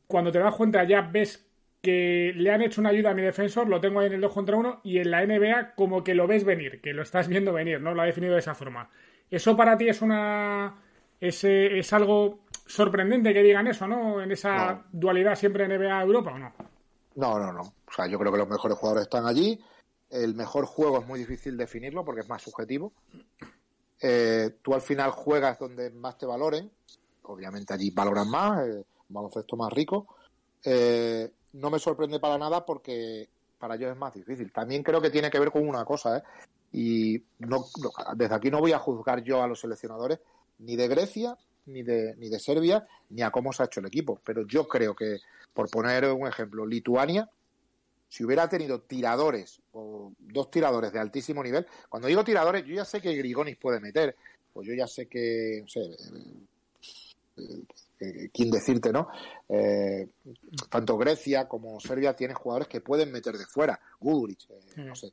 [0.07, 1.45] cuando te das cuenta ya ves
[1.81, 4.33] que le han hecho una ayuda a mi defensor, lo tengo ahí en el 2
[4.33, 7.53] contra 1, y en la NBA como que lo ves venir, que lo estás viendo
[7.53, 7.93] venir, ¿no?
[7.93, 8.89] Lo ha definido de esa forma.
[9.29, 10.75] ¿Eso para ti es una...
[11.19, 14.21] es, es algo sorprendente que digan eso, ¿no?
[14.21, 16.53] En esa dualidad siempre NBA-Europa, ¿o no?
[17.15, 17.61] No, no, no.
[17.61, 19.59] O sea, yo creo que los mejores jugadores están allí
[20.09, 22.93] el mejor juego es muy difícil definirlo porque es más subjetivo.
[23.99, 26.71] Eh, tú al final juegas donde más te valoren,
[27.23, 30.07] obviamente allí valoran más, eh, baloncesto más rico.
[30.63, 34.51] Eh, no me sorprende para nada porque para ellos es más difícil.
[34.51, 36.23] También creo que tiene que ver con una cosa, ¿eh?
[36.71, 37.65] y no,
[38.15, 40.19] desde aquí no voy a juzgar yo a los seleccionadores
[40.59, 43.87] ni de Grecia, ni de, ni de Serbia, ni a cómo se ha hecho el
[43.87, 44.19] equipo.
[44.25, 45.17] Pero yo creo que,
[45.53, 47.29] por poner un ejemplo, Lituania,
[48.09, 52.85] si hubiera tenido tiradores o dos tiradores de altísimo nivel, cuando digo tiradores, yo ya
[52.85, 54.15] sé que Grigonis puede meter,
[54.53, 55.81] pues yo ya sé que, no sé,
[57.37, 57.63] eh,
[57.99, 59.09] eh, quién decirte, ¿no?
[59.49, 60.07] Eh,
[60.69, 64.47] tanto Grecia como Serbia tienen jugadores que pueden meter de fuera, Guduric,
[64.77, 65.11] no sé.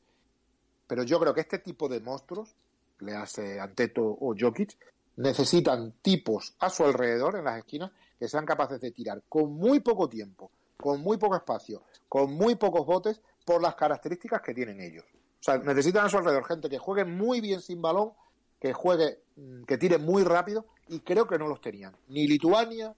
[0.86, 2.54] Pero yo creo que este tipo de monstruos,
[3.00, 4.76] le hace Anteto o Jokic,
[5.16, 9.80] necesitan tipos a su alrededor en las esquinas que sean capaces de tirar con muy
[9.80, 14.80] poco tiempo, con muy poco espacio, con muy pocos botes por las características que tienen
[14.80, 15.04] ellos.
[15.04, 18.12] O sea, necesitan a su alrededor gente que juegue muy bien sin balón,
[18.58, 21.94] que juegue, mm, que tire muy rápido y creo que no los tenían.
[22.08, 22.94] Ni Lituania,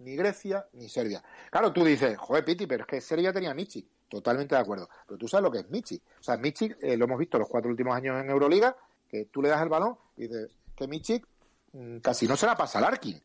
[0.00, 1.22] ni Grecia, ni Serbia.
[1.50, 3.86] Claro, tú dices, joder, Piti, pero es que Serbia tenía Michi.
[4.08, 4.88] Totalmente de acuerdo.
[5.06, 5.96] Pero tú sabes lo que es Michi.
[6.18, 8.76] O sea, Michi, eh, lo hemos visto los cuatro últimos años en Euroliga,
[9.08, 11.22] que tú le das el balón y dices que Michi
[11.72, 13.20] mm, casi no se la pasa al Arkin.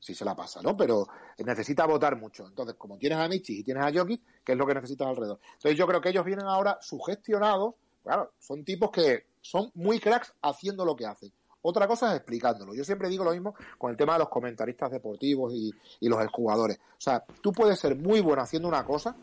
[0.00, 0.76] Si se la pasa, ¿no?
[0.76, 1.06] Pero
[1.38, 2.46] necesita votar mucho.
[2.46, 5.38] Entonces, como tienes a Michi y tienes a Jokic, ¿qué es lo que necesitas alrededor?
[5.56, 7.74] Entonces, yo creo que ellos vienen ahora sugestionados.
[8.02, 11.32] Claro, son tipos que son muy cracks haciendo lo que hacen.
[11.62, 12.74] Otra cosa es explicándolo.
[12.74, 15.70] Yo siempre digo lo mismo con el tema de los comentaristas deportivos y,
[16.00, 16.78] y los jugadores.
[16.78, 19.16] O sea, tú puedes ser muy bueno haciendo una cosa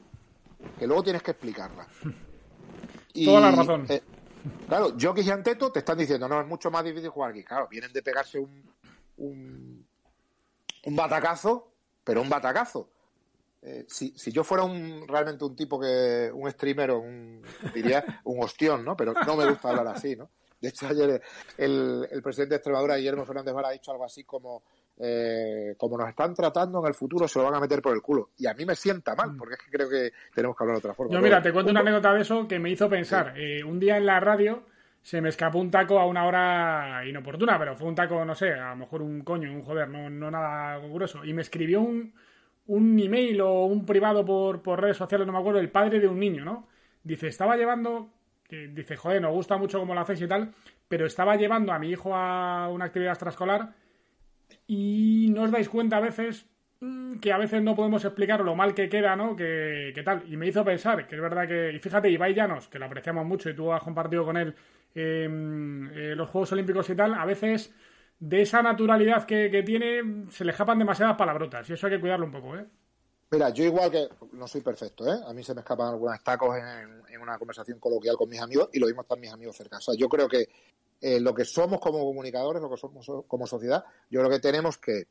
[0.78, 1.88] que luego tienes que explicarla.
[3.26, 3.86] Toda la razón.
[3.90, 4.02] Eh,
[4.68, 7.44] claro, Jokic y Anteto te están diciendo, no, es mucho más difícil jugar aquí.
[7.44, 8.64] Claro, vienen de pegarse un,
[9.18, 9.88] un,
[10.86, 11.72] un batacazo,
[12.04, 12.90] pero un batacazo.
[13.62, 17.42] Eh, si, si, yo fuera un, realmente un tipo que, un streamer o un,
[17.74, 18.96] diría un ostión, ¿no?
[18.96, 20.30] Pero no me gusta hablar así, ¿no?
[20.62, 21.22] De hecho, ayer
[21.58, 24.64] el, el presidente de Extremadura, Guillermo Fernández Vara, ha dicho algo así como,
[24.98, 28.02] eh, como nos están tratando en el futuro, se lo van a meter por el
[28.02, 28.30] culo.
[28.38, 30.80] Y a mí me sienta mal, porque es que creo que tenemos que hablar de
[30.80, 31.14] otra forma.
[31.14, 33.34] Yo, mira, te cuento una anécdota de eso que me hizo pensar.
[33.36, 34.64] Eh, un día en la radio
[35.06, 38.54] se me escapó un taco a una hora inoportuna, pero fue un taco, no sé,
[38.54, 41.24] a lo mejor un coño, un joder, no, no nada grueso.
[41.24, 42.12] Y me escribió un,
[42.66, 46.08] un email o un privado por, por redes sociales, no me acuerdo, el padre de
[46.08, 46.68] un niño, ¿no?
[47.04, 48.10] Dice, estaba llevando,
[48.50, 50.56] dice, joder, nos gusta mucho cómo lo hacéis y tal,
[50.88, 53.76] pero estaba llevando a mi hijo a una actividad extraescolar
[54.66, 56.48] y no os dais cuenta a veces
[56.80, 59.36] mm, que a veces no podemos explicar lo mal que queda, ¿no?
[59.36, 60.24] Que, que, tal.
[60.28, 63.24] Y me hizo pensar que es verdad que, y fíjate, Ibai Llanos, que lo apreciamos
[63.24, 64.56] mucho y tú has compartido con él
[64.96, 67.72] eh, los Juegos Olímpicos y tal, a veces
[68.20, 72.26] de esa naturalidad que, tiene se le escapan demasiadas palabrotas y eso hay que cuidarlo
[72.26, 72.66] un poco, ¿eh?
[73.32, 75.20] Mira, yo igual que no soy perfecto, ¿eh?
[75.28, 78.80] A mí se me escapan algunos tacos en, una conversación coloquial con mis amigos y
[78.80, 79.78] lo mismo están mis amigos cerca.
[79.78, 80.48] O sea, yo creo que
[81.02, 84.78] eh, lo que somos como comunicadores, lo que somos como sociedad, yo creo que tenemos
[84.78, 85.08] que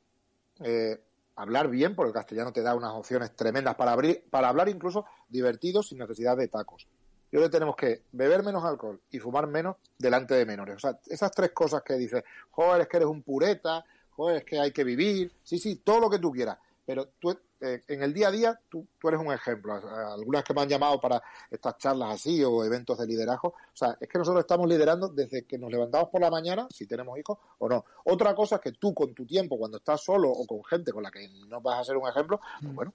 [0.63, 1.01] eh,
[1.35, 5.05] hablar bien, porque el castellano te da unas opciones tremendas para, abrir, para hablar incluso
[5.29, 6.87] divertidos sin necesidad de tacos
[7.35, 10.77] yo le tenemos que beber menos alcohol y fumar menos delante de menores.
[10.77, 12.23] O sea, esas tres cosas que dices,
[12.53, 15.99] joder, es que eres un pureta, joder, es que hay que vivir, sí, sí, todo
[15.99, 16.59] lo que tú quieras.
[16.87, 19.75] Pero tú, eh, en el día a día, tú, tú eres un ejemplo.
[19.75, 21.21] Algunas que me han llamado para
[21.51, 23.49] estas charlas así o eventos de liderazgo.
[23.49, 26.87] O sea, es que nosotros estamos liderando desde que nos levantamos por la mañana, si
[26.87, 27.85] tenemos hijos o no.
[28.05, 31.03] Otra cosa es que tú con tu tiempo, cuando estás solo o con gente con
[31.03, 32.77] la que no vas a ser un ejemplo, pues mm.
[32.77, 32.95] bueno,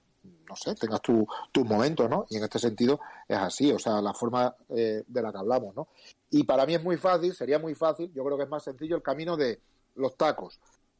[0.50, 2.26] no sé, tengas tus tu momentos, ¿no?
[2.28, 5.74] Y en este sentido es así, o sea, la forma eh, de la que hablamos,
[5.76, 5.88] ¿no?
[6.30, 8.96] Y para mí es muy fácil, sería muy fácil, yo creo que es más sencillo
[8.96, 9.60] el camino de
[9.94, 10.58] los tacos.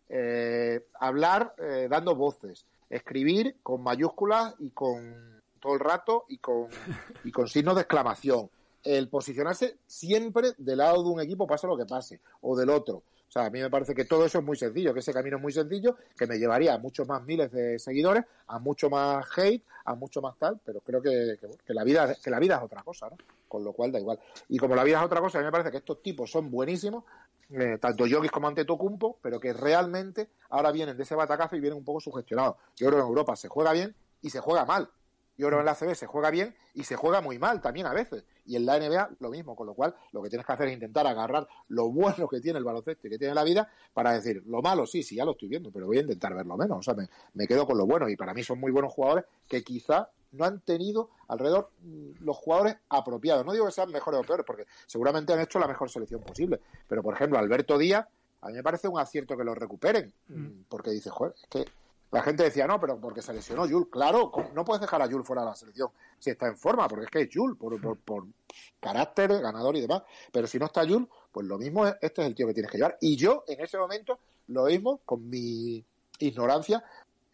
[0.09, 6.69] Eh, hablar eh, dando voces, escribir con mayúsculas y con todo el rato y con,
[7.25, 8.49] y con signos de exclamación.
[8.83, 13.03] El posicionarse siempre del lado de un equipo, pase lo que pase, o del otro.
[13.31, 15.37] O sea, a mí me parece que todo eso es muy sencillo, que ese camino
[15.37, 19.25] es muy sencillo, que me llevaría a muchos más miles de seguidores, a mucho más
[19.39, 22.83] hate, a mucho más tal, pero creo que, la vida que la vida es otra
[22.83, 23.17] cosa, ¿no?
[23.47, 24.19] Con lo cual da igual.
[24.49, 26.51] Y como la vida es otra cosa, a mí me parece que estos tipos son
[26.51, 27.05] buenísimos,
[27.51, 31.79] eh, tanto Yogis como Antetokounmpo, pero que realmente ahora vienen de ese batacazo y vienen
[31.79, 32.57] un poco sugestionados.
[32.75, 34.91] Yo creo que en Europa se juega bien y se juega mal.
[35.41, 37.87] Yo creo que en la CB se juega bien y se juega muy mal también
[37.87, 38.25] a veces.
[38.45, 40.75] Y en la NBA lo mismo, con lo cual lo que tienes que hacer es
[40.75, 44.43] intentar agarrar lo bueno que tiene el baloncesto y que tiene la vida para decir,
[44.47, 46.81] lo malo sí, sí, ya lo estoy viendo, pero voy a intentar verlo menos.
[46.81, 46.95] O sea,
[47.33, 50.45] me, quedo con lo bueno y para mí son muy buenos jugadores que quizá no
[50.45, 53.47] han tenido alrededor mm, los jugadores apropiados.
[53.47, 56.61] No digo que sean mejores o peores, porque seguramente han hecho la mejor selección posible.
[56.87, 58.07] Pero, por ejemplo, Alberto Díaz,
[58.43, 60.65] a mí me parece un acierto que lo recuperen, mm.
[60.69, 61.65] porque dice, joder, es que
[62.11, 63.89] La gente decía, no, pero porque se lesionó Jules.
[63.91, 67.05] Claro, no puedes dejar a Jules fuera de la selección si está en forma, porque
[67.05, 68.27] es que es Jules, por, por,
[68.81, 70.03] carácter, ganador y demás.
[70.33, 72.79] Pero si no está Jules, pues lo mismo, este es el tío que tienes que
[72.79, 72.99] llevar.
[73.01, 75.85] Y yo, en ese momento, lo mismo, con mi
[76.19, 76.85] ignorancia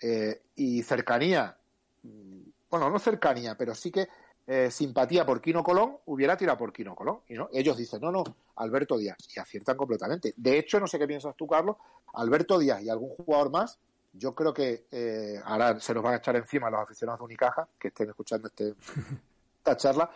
[0.00, 1.56] eh, y cercanía,
[2.02, 4.08] mm, bueno, no cercanía, pero sí que
[4.46, 7.20] eh, simpatía por Quino Colón, hubiera tirado por Quino Colón.
[7.28, 8.24] Y no, ellos dicen, no, no,
[8.56, 9.16] Alberto Díaz.
[9.34, 10.34] Y aciertan completamente.
[10.36, 11.76] De hecho, no sé qué piensas tú, Carlos,
[12.14, 13.78] Alberto Díaz y algún jugador más
[14.18, 17.68] yo creo que eh, ahora se nos van a echar encima los aficionados de Unicaja
[17.78, 18.74] que estén escuchando este,
[19.58, 20.10] esta charla.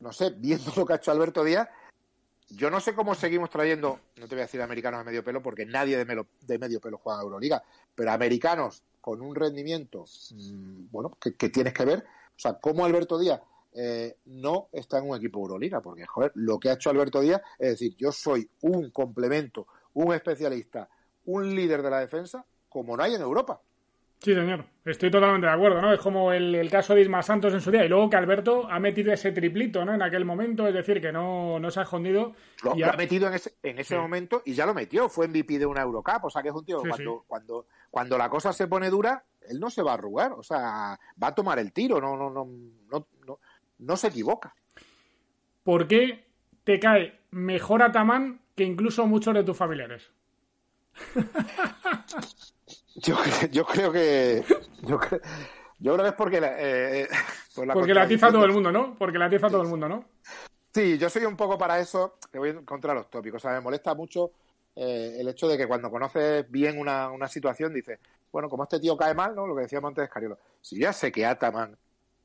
[0.00, 1.68] No sé, viendo lo que ha hecho Alberto Díaz,
[2.48, 5.42] yo no sé cómo seguimos trayendo, no te voy a decir americanos a medio pelo,
[5.42, 7.62] porque nadie de, de medio pelo juega a Euroliga,
[7.94, 12.00] pero americanos con un rendimiento, mm, bueno, que, tienes que ver.
[12.00, 13.40] O sea, cómo Alberto Díaz
[13.72, 17.40] eh, no está en un equipo Euroliga, porque, joder, lo que ha hecho Alberto Díaz
[17.58, 20.88] es decir, yo soy un complemento, un especialista,
[21.24, 23.60] un líder de la defensa como no hay en Europa.
[24.22, 24.64] Sí, señor.
[24.84, 25.92] Estoy totalmente de acuerdo, ¿no?
[25.92, 27.84] Es como el, caso de Isma Santos en su día.
[27.84, 29.94] Y luego que Alberto ha metido ese triplito, ¿no?
[29.94, 32.32] En aquel momento, es decir, que no, no se ha escondido.
[32.62, 32.92] Lo, ha...
[32.92, 35.08] metido en ese, en ese momento y ya lo metió.
[35.08, 36.24] Fue MVP de una Eurocup.
[36.24, 39.58] O sea, que es un tío cuando, cuando, cuando la cosa se pone dura, él
[39.58, 40.32] no se va a arrugar.
[40.32, 42.00] O sea, va a tomar el tiro.
[42.00, 42.48] No, no, no,
[42.90, 43.38] no, no,
[43.78, 44.54] no se equivoca.
[45.64, 46.28] ¿Por qué
[46.62, 50.12] te cae mejor Ataman que incluso muchos de tus familiares?
[52.96, 53.16] Yo,
[53.50, 54.44] yo creo que.
[54.82, 55.20] Yo, creo,
[55.78, 56.40] yo creo que es porque.
[56.42, 57.08] Eh,
[57.54, 58.96] porque la tiza todo el mundo, ¿no?
[58.98, 60.04] Porque la tiza todo el mundo, ¿no?
[60.74, 62.16] Sí, yo soy un poco para eso.
[62.30, 63.44] Te voy contra los tópicos.
[63.44, 64.32] O sea, me molesta mucho
[64.74, 67.98] eh, el hecho de que cuando conoces bien una, una situación dices,
[68.30, 69.46] bueno, como este tío cae mal, ¿no?
[69.46, 70.38] Lo que decíamos antes Cariolo.
[70.60, 71.76] Si ya sé que Ataman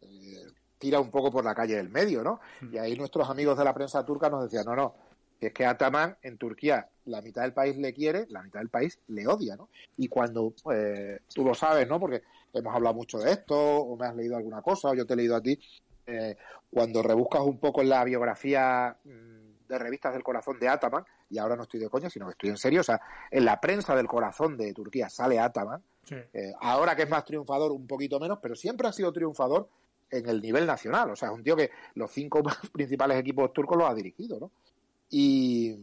[0.01, 0.45] eh,
[0.77, 2.39] tira un poco por la calle del medio, ¿no?
[2.61, 2.73] Hmm.
[2.73, 4.95] Y ahí nuestros amigos de la prensa turca nos decían, no, no,
[5.39, 8.99] es que Ataman en Turquía la mitad del país le quiere, la mitad del país
[9.07, 9.69] le odia, ¿no?
[9.97, 11.99] Y cuando eh, tú lo sabes, ¿no?
[11.99, 12.23] Porque
[12.53, 15.17] hemos hablado mucho de esto, o me has leído alguna cosa, o yo te he
[15.17, 15.57] leído a ti,
[16.05, 16.37] eh,
[16.69, 21.37] cuando rebuscas un poco en la biografía mm, de revistas del corazón de Ataman, y
[21.37, 22.99] ahora no estoy de coña, sino que estoy en serio, o sea,
[23.31, 27.71] en la prensa del corazón de Turquía sale Ataman, eh, ahora que es más triunfador,
[27.71, 29.67] un poquito menos, pero siempre ha sido triunfador
[30.09, 32.41] en el nivel nacional, o sea, es un tío que los cinco
[32.73, 34.51] principales equipos turcos los ha dirigido, ¿no?
[35.09, 35.75] Y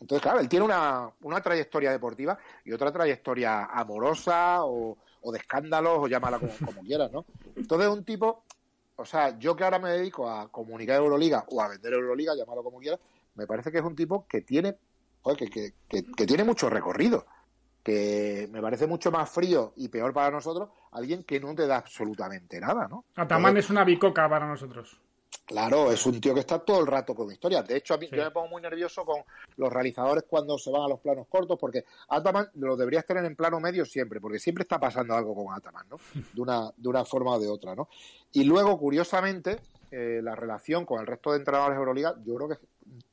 [0.00, 4.96] entonces, claro, él tiene una, una trayectoria deportiva y otra trayectoria amorosa o,
[5.32, 7.26] de escándalos, o llámala como, como quieras, ¿no?
[7.56, 8.44] Entonces, un tipo,
[8.96, 12.62] o sea, yo que ahora me dedico a comunicar Euroliga o a vender Euroliga, llámalo
[12.62, 13.00] como quieras,
[13.34, 14.76] me parece que es un tipo que tiene,
[15.36, 17.26] que, que, que, tiene mucho recorrido
[17.82, 21.78] que me parece mucho más frío y peor para nosotros alguien que no te da
[21.78, 23.04] absolutamente nada, ¿no?
[23.16, 25.00] Ataman es una bicoca para nosotros.
[25.48, 27.66] Claro, es un tío que está todo el rato con historias.
[27.66, 29.22] De hecho, a mí yo me pongo muy nervioso con
[29.56, 33.34] los realizadores cuando se van a los planos cortos, porque Ataman lo deberías tener en
[33.34, 35.96] plano medio siempre, porque siempre está pasando algo con Ataman, ¿no?
[36.34, 37.88] De una, de una forma o de otra, ¿no?
[38.32, 39.58] Y luego, curiosamente,
[39.90, 42.60] eh, la relación con el resto de entrenadores de Euroliga, yo creo que es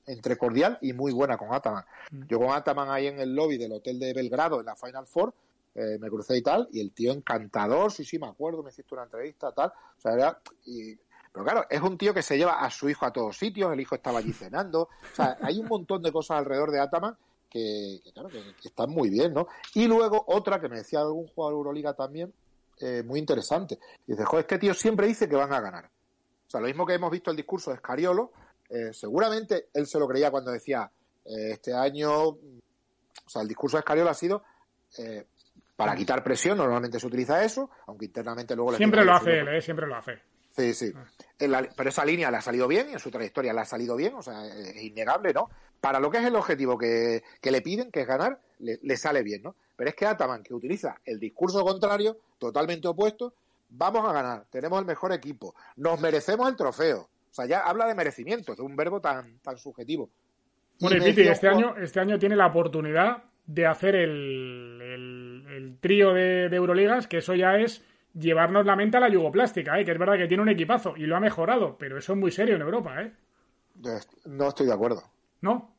[0.08, 1.86] entre cordial y muy buena con Ataman.
[2.12, 2.24] Mm.
[2.28, 5.34] Yo con Ataman ahí en el lobby del hotel de Belgrado, en la Final Four,
[5.74, 8.94] eh, me crucé y tal, y el tío encantador, sí, sí, me acuerdo, me hiciste
[8.94, 10.98] una entrevista, tal, o sea, era, y
[11.36, 13.82] pero claro, es un tío que se lleva a su hijo a todos sitios, el
[13.82, 14.84] hijo estaba allí cenando.
[14.84, 17.18] O sea, hay un montón de cosas alrededor de Ataman
[17.50, 19.50] que, claro, que, están muy bien, ¿no?
[19.74, 22.32] Y luego otra que me decía algún jugador de Euroliga también,
[22.80, 23.78] eh, muy interesante.
[24.08, 25.84] Dice, joder, este tío siempre dice que van a ganar.
[26.48, 28.32] O sea, lo mismo que hemos visto el discurso de Scariolo,
[28.70, 30.90] eh, seguramente él se lo creía cuando decía,
[31.26, 32.40] eh, este año, o
[33.28, 34.42] sea, el discurso de Scariolo ha sido
[35.76, 38.72] para quitar presión, normalmente se utiliza eso, aunque internamente luego...
[38.78, 40.35] Siempre lo hace él, siempre lo hace.
[40.56, 40.94] Sí, sí.
[41.38, 44.14] pero esa línea le ha salido bien y en su trayectoria le ha salido bien,
[44.14, 45.50] o sea, es innegable, ¿no?
[45.82, 49.44] Para lo que es el objetivo que, le piden, que es ganar, le, sale bien,
[49.44, 49.56] ¿no?
[49.76, 53.34] Pero es que Ataman, que utiliza el discurso contrario, totalmente opuesto,
[53.70, 57.02] vamos a ganar, tenemos el mejor equipo, nos merecemos el trofeo.
[57.02, 60.10] O sea, ya habla de merecimiento, de un verbo tan, tan subjetivo.
[60.80, 66.46] Bueno, y Piti, este año, este año tiene la oportunidad de hacer el, trío de
[66.46, 67.84] Euroligas, que eso ya es
[68.18, 69.86] llevarnos la mente a la yugoplástica, ¿eh?
[69.86, 72.32] que es verdad que tiene un equipazo y lo ha mejorado, pero eso es muy
[72.32, 73.02] serio en Europa.
[73.02, 73.12] ¿eh?
[74.26, 75.04] No estoy de acuerdo.
[75.42, 75.76] ¿No?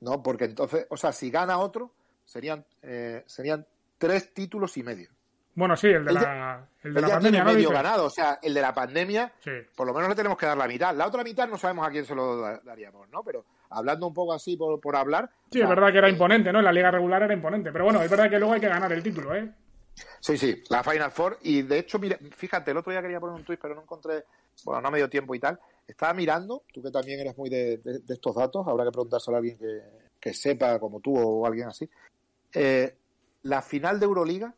[0.00, 1.92] No, porque entonces, o sea, si gana otro,
[2.24, 3.66] serían, eh, serían
[3.98, 5.10] tres títulos y medio.
[5.56, 7.44] Bueno, sí, el de la, el de la pandemia.
[7.44, 9.32] medio ganado, o sea, el de la pandemia,
[9.76, 10.92] por lo menos le tenemos que dar la mitad.
[10.96, 13.22] La otra mitad no sabemos a quién se lo daríamos, ¿no?
[13.22, 15.30] Pero hablando un poco así por, por hablar.
[15.52, 16.58] Sí, es verdad que era imponente, ¿no?
[16.58, 17.70] En la liga regular era imponente.
[17.70, 19.48] Pero bueno, es verdad que luego hay que ganar el título, ¿eh?
[20.20, 21.38] Sí, sí, la Final Four.
[21.42, 24.24] Y de hecho, mire, fíjate, el otro día quería poner un tweet, pero no encontré,
[24.64, 25.58] bueno, no me dio tiempo y tal.
[25.86, 29.58] Estaba mirando, tú que también eres muy de, estos datos, habrá que preguntárselo a alguien
[30.20, 31.88] que, sepa, como tú o alguien así.
[32.52, 32.96] Eh,
[33.42, 34.54] la final de Euroliga,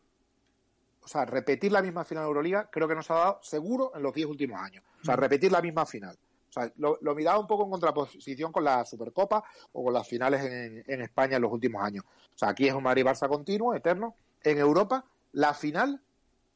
[1.02, 4.02] o sea, repetir la misma final de Euroliga creo que nos ha dado seguro en
[4.02, 4.84] los 10 últimos años.
[5.02, 6.16] O sea, repetir la misma final.
[6.48, 10.42] O sea, lo, miraba un poco en contraposición con la Supercopa o con las finales
[10.44, 12.04] en, España en los últimos años.
[12.04, 14.16] O sea, aquí es un Madrid-Barça continuo, eterno.
[14.42, 15.04] En Europa,
[15.36, 16.00] la final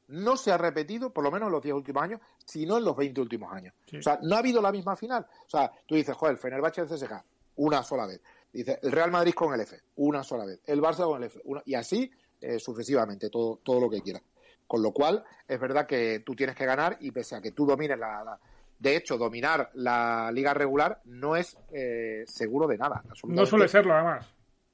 [0.08, 2.96] no se ha repetido, por lo menos en los 10 últimos años, sino en los
[2.96, 3.74] 20 últimos años.
[3.96, 5.26] O sea, no ha habido la misma final.
[5.46, 7.12] O sea, tú dices, joder, el Fenerbahce del CSK,
[7.56, 8.22] una sola vez.
[8.50, 10.60] Dice, el Real Madrid con el F, una sola vez.
[10.64, 12.10] El Barça con el F, una, y así
[12.40, 14.22] eh, sucesivamente, todo, todo lo que quieras.
[14.66, 17.66] Con lo cual, es verdad que tú tienes que ganar y pese a que tú
[17.66, 18.38] domines la...
[18.78, 23.04] de hecho, dominar la liga regular no es eh, seguro de nada.
[23.24, 24.26] No suele serlo, además.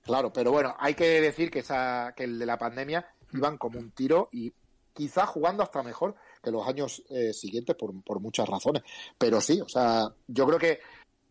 [0.06, 3.78] Claro, pero bueno, hay que decir que, esa, que el de la pandemia iban como
[3.78, 4.52] un tiro y
[4.96, 8.82] quizás jugando hasta mejor que los años eh, siguientes por, por, muchas razones.
[9.18, 10.80] Pero sí, o sea, yo creo que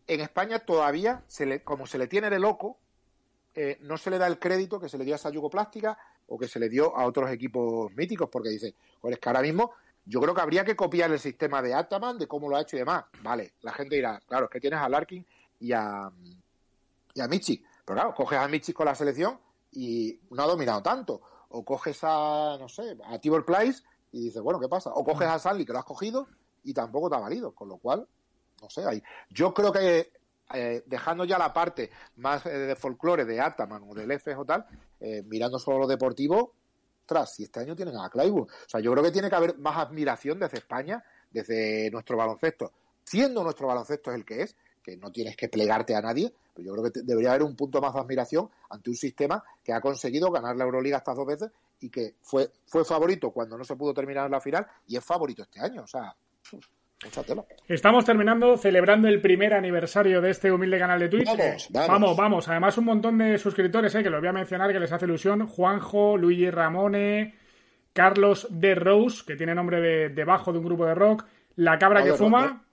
[0.06, 2.78] en España todavía, se le, como se le tiene de loco,
[3.54, 6.38] eh, no se le da el crédito que se le dio a esa yugoplástica o
[6.38, 9.72] que se le dio a otros equipos míticos, porque dice, joder, es que ahora mismo
[10.04, 12.76] yo creo que habría que copiar el sistema de Ataman, de cómo lo ha hecho
[12.76, 13.04] y demás.
[13.22, 15.26] Vale, la gente dirá, claro, es que tienes a Larkin
[15.58, 16.08] y a,
[17.14, 17.64] y a Michi.
[17.84, 19.40] Pero claro, coges a Michi con la selección
[19.72, 21.20] y no ha dominado tanto
[21.50, 23.82] o coges a, no sé, a Tibor Place
[24.12, 24.90] y dices, bueno, ¿qué pasa?
[24.90, 26.26] O coges a Sandy que lo has cogido
[26.64, 28.06] y tampoco te ha valido, con lo cual,
[28.60, 29.02] no sé, ahí.
[29.30, 30.10] Yo creo que
[30.54, 34.66] eh, dejando ya la parte más eh, de folclore de Ataman o del o tal,
[35.00, 36.54] eh, mirando solo lo deportivo,
[37.04, 38.48] tras, si este año tienen a Claywood.
[38.48, 42.72] O sea, yo creo que tiene que haber más admiración desde España, desde nuestro baloncesto,
[43.04, 46.68] siendo nuestro baloncesto es el que es, que no tienes que plegarte a nadie, pero
[46.68, 49.80] yo creo que debería haber un punto más de admiración ante un sistema que ha
[49.80, 53.74] conseguido ganar la Euroliga estas dos veces y que fue, fue favorito cuando no se
[53.74, 55.82] pudo terminar la final y es favorito este año.
[55.82, 56.14] O sea,
[57.68, 61.26] Estamos terminando, celebrando el primer aniversario de este humilde canal de Twitch.
[61.26, 62.16] Vamos, vamos.
[62.16, 65.04] vamos, Además, un montón de suscriptores, eh, que los voy a mencionar, que les hace
[65.04, 65.46] ilusión.
[65.46, 67.34] Juanjo, Luigi Ramone,
[67.92, 71.26] Carlos de Rose, que tiene nombre de, debajo de un grupo de rock.
[71.56, 72.65] La cabra que fuma.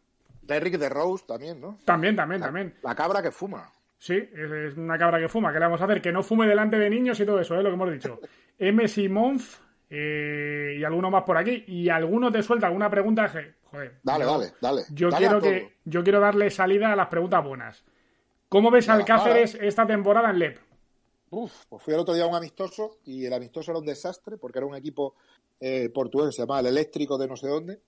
[0.45, 1.79] Derrick de Rose también, ¿no?
[1.85, 2.75] También, también, también.
[2.83, 3.71] La cabra que fuma.
[3.97, 5.53] Sí, es una cabra que fuma.
[5.53, 6.01] ¿Qué le vamos a hacer?
[6.01, 7.63] Que no fume delante de niños y todo eso, ¿eh?
[7.63, 8.19] Lo que hemos dicho.
[8.59, 8.87] M.
[8.87, 11.63] Simonf eh, y alguno más por aquí.
[11.67, 13.31] Y alguno te suelta alguna pregunta.
[13.63, 13.99] Joder.
[14.03, 14.81] Dale, dale, dale.
[14.91, 17.83] Yo, quiero que, yo quiero darle salida a las preguntas buenas.
[18.49, 20.59] ¿Cómo ves al Cáceres esta temporada en LEP?
[21.31, 24.37] Uf, pues fui el otro día a un amistoso y el amistoso era un desastre
[24.37, 25.15] porque era un equipo
[25.59, 27.79] eh, portugués, se llamaba el eléctrico de no sé dónde,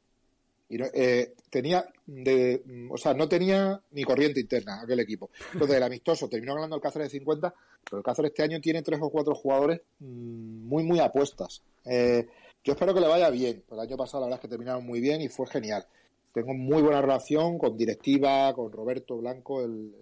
[0.69, 5.29] eh, tenía de, o sea, no tenía ni corriente interna aquel equipo.
[5.53, 7.53] Entonces el amistoso terminó ganando el Cáceres de 50,
[7.83, 11.61] pero el Cáceres este año tiene tres o cuatro jugadores mm, muy, muy apuestas.
[11.85, 12.27] Eh,
[12.63, 13.63] yo espero que le vaya bien.
[13.71, 15.85] El año pasado la verdad es que terminaron muy bien y fue genial.
[16.33, 19.93] Tengo muy buena relación con directiva, con Roberto Blanco, el,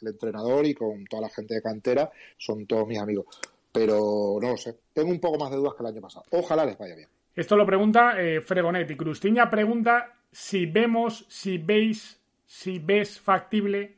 [0.00, 2.10] entrenador, y con toda la gente de cantera.
[2.38, 3.26] Son todos mis amigos.
[3.72, 4.76] Pero no lo sé.
[4.94, 6.24] Tengo un poco más de dudas que el año pasado.
[6.30, 7.08] Ojalá les vaya bien.
[7.40, 13.96] Esto lo pregunta eh, Fregonet y Crustiña pregunta si vemos, si veis, si ves factible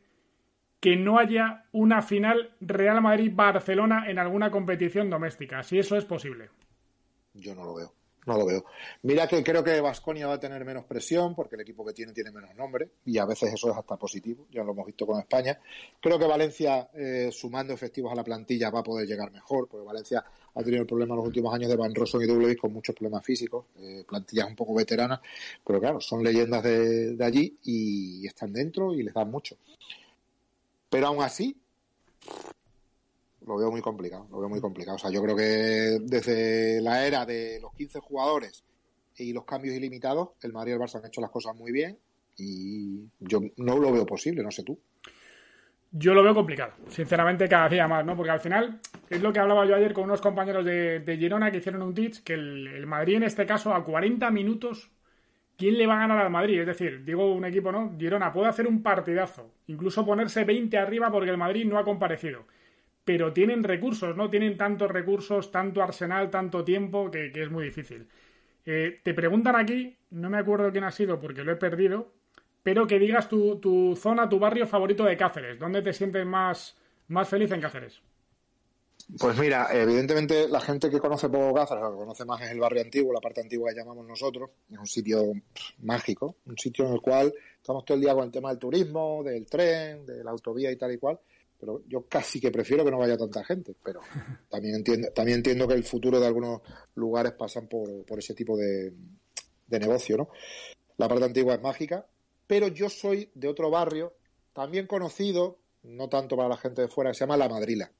[0.79, 6.51] que no haya una final Real Madrid-Barcelona en alguna competición doméstica, si eso es posible.
[7.35, 7.93] Yo no lo veo.
[8.25, 8.65] No lo veo.
[9.03, 12.13] Mira que creo que Vasconia va a tener menos presión porque el equipo que tiene
[12.13, 14.47] tiene menos nombre y a veces eso es hasta positivo.
[14.53, 15.59] Ya lo hemos visto con España.
[16.01, 19.85] Creo que Valencia, eh, sumando efectivos a la plantilla, va a poder llegar mejor porque
[19.85, 22.73] Valencia ha tenido el problema en los últimos años de Van Rossum y W con
[22.73, 25.21] muchos problemas físicos, eh, plantillas un poco veteranas,
[25.67, 29.57] pero claro, son leyendas de, de allí y están dentro y les dan mucho.
[30.89, 31.57] Pero aún así,
[33.47, 34.97] lo veo muy complicado, lo veo muy complicado.
[34.97, 38.65] O sea, yo creo que desde la era de los 15 jugadores
[39.17, 41.99] y los cambios ilimitados, el Madrid y el Barça han hecho las cosas muy bien
[42.37, 44.79] y yo no lo veo posible, no sé tú.
[45.95, 48.17] Yo lo veo complicado, sinceramente cada día más, ¿no?
[48.17, 48.81] Porque al final
[49.11, 52.23] es lo que hablaba yo ayer con unos compañeros de, Girona que hicieron un teach,
[52.23, 54.91] que el, el, Madrid en este caso a 40 minutos,
[55.59, 56.61] ¿quién le va a ganar al Madrid?
[56.61, 57.95] Es decir, digo un equipo, ¿no?
[57.99, 62.47] Girona puede hacer un partidazo, incluso ponerse 20 arriba porque el Madrid no ha comparecido
[63.05, 64.31] pero tienen recursos, ¿no?
[64.31, 68.09] Tienen tantos recursos, tanto arsenal, tanto tiempo, que, es muy difícil.
[68.65, 72.13] Eh, te preguntan aquí, no me acuerdo quién ha sido porque lo he perdido,
[72.63, 75.59] pero que digas tu, tu zona, tu barrio favorito de Cáceres.
[75.59, 76.77] ¿Dónde te sientes más,
[77.09, 78.01] más feliz en Cáceres?
[79.19, 82.61] Pues mira, evidentemente la gente que conoce poco Cáceres, lo que conoce más es el
[82.61, 84.51] barrio antiguo, la parte antigua que llamamos nosotros.
[84.71, 85.33] Es un sitio
[85.81, 89.25] mágico, un sitio en el cual estamos todo el día con el tema del turismo,
[89.25, 91.19] del tren, de la autovía y tal y cual
[91.63, 94.01] pero yo casi que prefiero que no vaya tanta gente, pero
[94.51, 96.61] también entiendo, también entiendo que el futuro de algunos
[96.97, 98.93] lugares pasan por, por ese tipo de,
[99.69, 100.29] de negocio, ¿no?
[100.97, 102.05] La parte antigua es mágica,
[102.49, 104.13] pero yo soy de otro barrio,
[104.53, 107.93] también conocido, no tanto para la gente de fuera, que se llama La Madrila.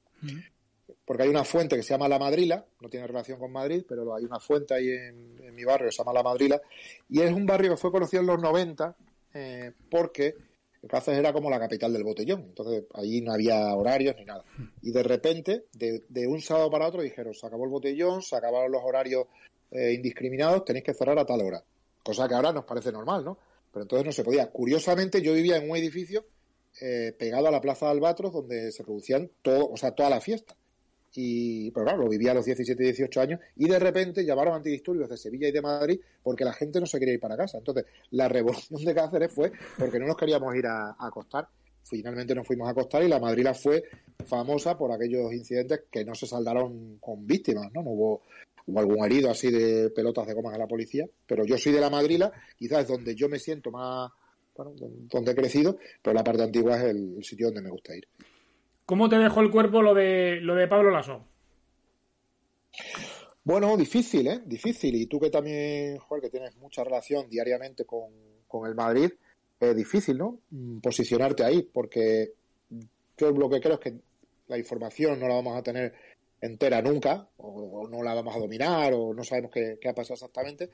[1.05, 4.13] porque hay una fuente que se llama La Madrila, no tiene relación con Madrid, pero
[4.13, 6.61] hay una fuente ahí en, mi barrio que se llama La Madrila,
[7.07, 8.93] y es un barrio que fue conocido en los 90
[9.35, 10.35] eh, porque
[10.87, 14.43] Cáceres era como la capital del botellón, entonces allí no había horarios ni nada.
[14.81, 18.71] Y de repente, de, un sábado para otro, dijeron, se acabó el botellón, se acabaron
[18.71, 19.27] los horarios
[19.71, 21.63] eh, indiscriminados, tenéis que cerrar a tal hora.
[22.03, 23.37] Cosa que ahora nos parece normal, ¿no?
[23.71, 24.51] Pero entonces no se podía.
[24.51, 26.25] Curiosamente, yo vivía en un edificio
[26.81, 30.19] eh, pegado a la Plaza de Albatros, donde se producían todo, o sea, toda la
[30.19, 30.55] fiesta.
[31.15, 34.55] Y, pero claro, lo vivía a los 17 y 18 años y de repente llamaron
[34.55, 37.59] antidisturbios de Sevilla y de Madrid porque la gente no se quería ir para casa.
[37.59, 41.47] Entonces, la revolución de Cáceres fue porque no nos queríamos ir a, acostar.
[41.83, 43.83] Finalmente nos fuimos a acostar y la Madrid fue
[44.25, 47.83] famosa por aquellos incidentes que no se saldaron con víctimas, ¿no?
[47.83, 48.21] No hubo,
[48.75, 51.89] algún herido así de pelotas de goma a la policía, pero yo soy de la
[51.89, 54.09] Madrila, quizás es donde yo me siento más,
[54.55, 58.07] bueno, donde he crecido, pero la parte antigua es el sitio donde me gusta ir.
[58.85, 61.25] ¿Cómo te dejó el cuerpo lo de, lo de Pablo Lasso?
[63.45, 64.41] Bueno, difícil, ¿eh?
[64.45, 64.95] Difícil.
[64.95, 68.11] Y tú que también, Joder, que tienes mucha relación diariamente con,
[68.65, 69.11] el Madrid,
[69.59, 70.39] es difícil, ¿no?
[70.51, 72.33] Mm, posicionarte ahí, porque
[73.17, 73.93] yo lo que creo es que
[74.47, 75.93] la información no la vamos a tener
[76.39, 80.15] entera nunca, o, no la vamos a dominar, o no sabemos qué, qué, ha pasado
[80.15, 80.69] exactamente.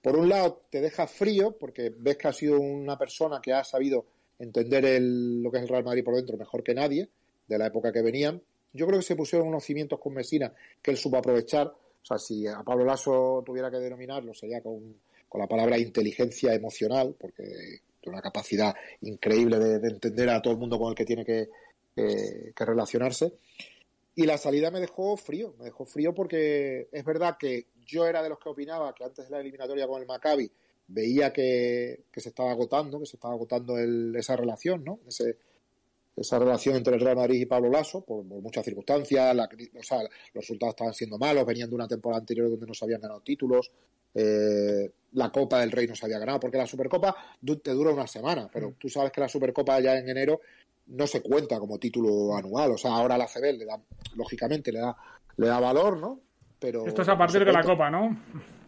[0.00, 3.64] Por un lado, te deja frío, porque ves que ha sido una persona que ha
[3.64, 4.06] sabido
[4.38, 7.08] entender el, lo que es el Real Madrid por dentro mejor que nadie,
[7.48, 8.40] de la época que venían.
[8.72, 11.66] Yo creo que se pusieron unos cimientos con Mesina que él supo aprovechar.
[11.66, 14.94] O sea, si a Pablo Lasso tuviera que denominarlo, sería con,
[15.28, 17.42] con la palabra inteligencia emocional, porque
[18.00, 21.48] tiene una capacidad increíble de, entender a todo el mundo con el que tiene que,
[21.94, 23.32] que relacionarse.
[24.14, 28.22] Y la salida me dejó frío, me dejó frío porque es verdad que yo era
[28.22, 30.50] de los que opinaba que antes de la eliminatoria con el Maccabi
[30.88, 34.98] veía que, que se estaba agotando, que se estaba agotando el, esa relación, ¿no?
[35.06, 35.36] Ese,
[36.20, 40.02] esa relación entre el Real Madrid y Pablo Lasso, por, muchas circunstancias, la, o sea,
[40.02, 43.20] los resultados estaban siendo malos, venían de una temporada anterior donde no se habían ganado
[43.20, 43.70] títulos,
[44.14, 47.14] eh, la Copa del Rey no se había ganado, porque la Supercopa
[47.62, 48.74] te dura una semana, pero mm.
[48.74, 50.40] tú sabes que la Supercopa ya en enero
[50.88, 53.80] no se cuenta como título anual, o sea, ahora la CB le da,
[54.16, 54.96] lógicamente le da,
[55.36, 56.20] le da valor, ¿no?
[56.58, 58.18] Pero Esto es a partir de la Copa, ¿no?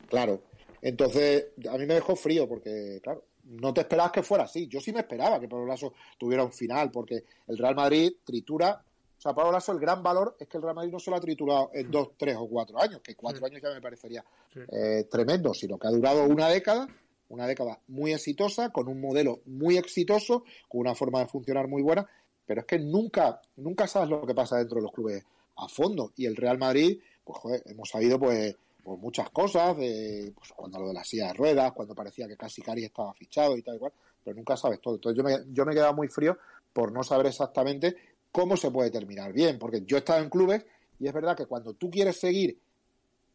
[0.08, 0.42] Claro.
[0.82, 4.68] Entonces, a mí me dejó frío porque, claro, no te esperabas que fuera así.
[4.68, 8.82] Yo sí me esperaba que Pablo Lasso tuviera un final, porque el Real Madrid tritura.
[9.18, 11.16] O sea, Pablo Lasso, el gran valor es que el Real Madrid no se lo
[11.16, 14.24] ha triturado en dos, tres o cuatro años, que cuatro años ya me parecería
[14.54, 16.88] eh, tremendo, sino que ha durado una década,
[17.28, 21.82] una década muy exitosa, con un modelo muy exitoso, con una forma de funcionar muy
[21.82, 22.08] buena,
[22.46, 25.24] pero es que nunca, nunca sabes lo que pasa dentro de los clubes
[25.56, 26.12] a fondo.
[26.16, 30.80] Y el Real Madrid, pues joder, hemos sabido pues por muchas cosas, de, pues, cuando
[30.80, 33.76] lo de la silla de ruedas, cuando parecía que casi Cari estaba fichado y tal
[33.76, 34.94] y cual, pero nunca sabes todo.
[34.94, 36.36] Entonces yo me, yo me he quedado muy frío
[36.72, 37.96] por no saber exactamente
[38.32, 40.64] cómo se puede terminar bien, porque yo he estado en clubes
[40.98, 42.58] y es verdad que cuando tú quieres seguir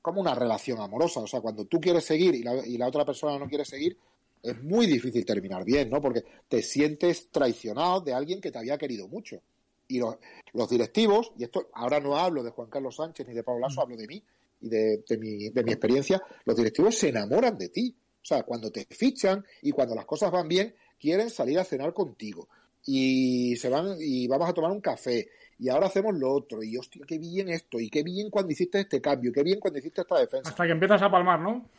[0.02, 3.04] como una relación amorosa, o sea, cuando tú quieres seguir y la, y la otra
[3.04, 3.98] persona no quiere seguir,
[4.44, 6.00] es muy difícil terminar bien, ¿no?
[6.00, 9.42] Porque te sientes traicionado de alguien que te había querido mucho.
[9.88, 10.18] Y los,
[10.54, 13.82] los directivos, y esto ahora no hablo de Juan Carlos Sánchez ni de Pablo Lasso,
[13.82, 13.84] mm.
[13.84, 14.24] hablo de mí,
[14.66, 17.96] y de, mi, de mi experiencia, los directivos se enamoran de ti.
[17.98, 21.94] O sea, cuando te fichan y cuando las cosas van bien, quieren salir a cenar
[21.94, 22.50] contigo.
[22.86, 25.30] Y se van y vamos a tomar un café.
[25.60, 26.64] Y ahora hacemos lo otro.
[26.64, 27.80] Y hostia, qué bien esto.
[27.80, 29.32] Y qué bien cuando hiciste este cambio.
[29.32, 30.50] Qué bien cuando hiciste esta defensa.
[30.50, 31.70] Hasta que empiezas a palmar, ¿no?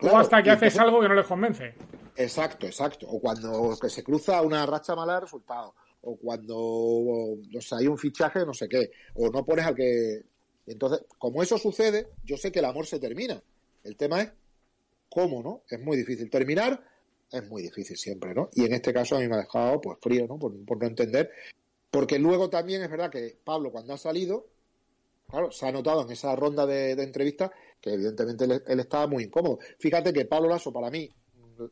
[0.00, 1.74] o hasta que haces algo que no les convence.
[2.16, 3.06] Exacto, exacto.
[3.08, 5.74] O cuando se cruza una racha mala de resultado.
[6.02, 7.38] O cuando
[7.72, 8.90] hay un fichaje, no sé qué.
[9.14, 10.22] O no pones al que
[10.66, 13.42] entonces, como eso sucede, yo sé que el amor se termina.
[13.82, 14.32] El tema es
[15.08, 15.62] cómo, ¿no?
[15.68, 16.30] Es muy difícil.
[16.30, 16.82] Terminar
[17.30, 18.48] es muy difícil siempre, ¿no?
[18.54, 20.38] Y en este caso a mí me ha dejado pues frío, ¿no?
[20.38, 21.30] Por, no entender.
[21.90, 24.46] Porque luego también es verdad que Pablo cuando ha salido,
[25.28, 27.50] claro, se ha notado en esa ronda de, entrevistas
[27.80, 29.58] que evidentemente él, estaba muy incómodo.
[29.78, 31.10] Fíjate que Pablo Lasso, para mí,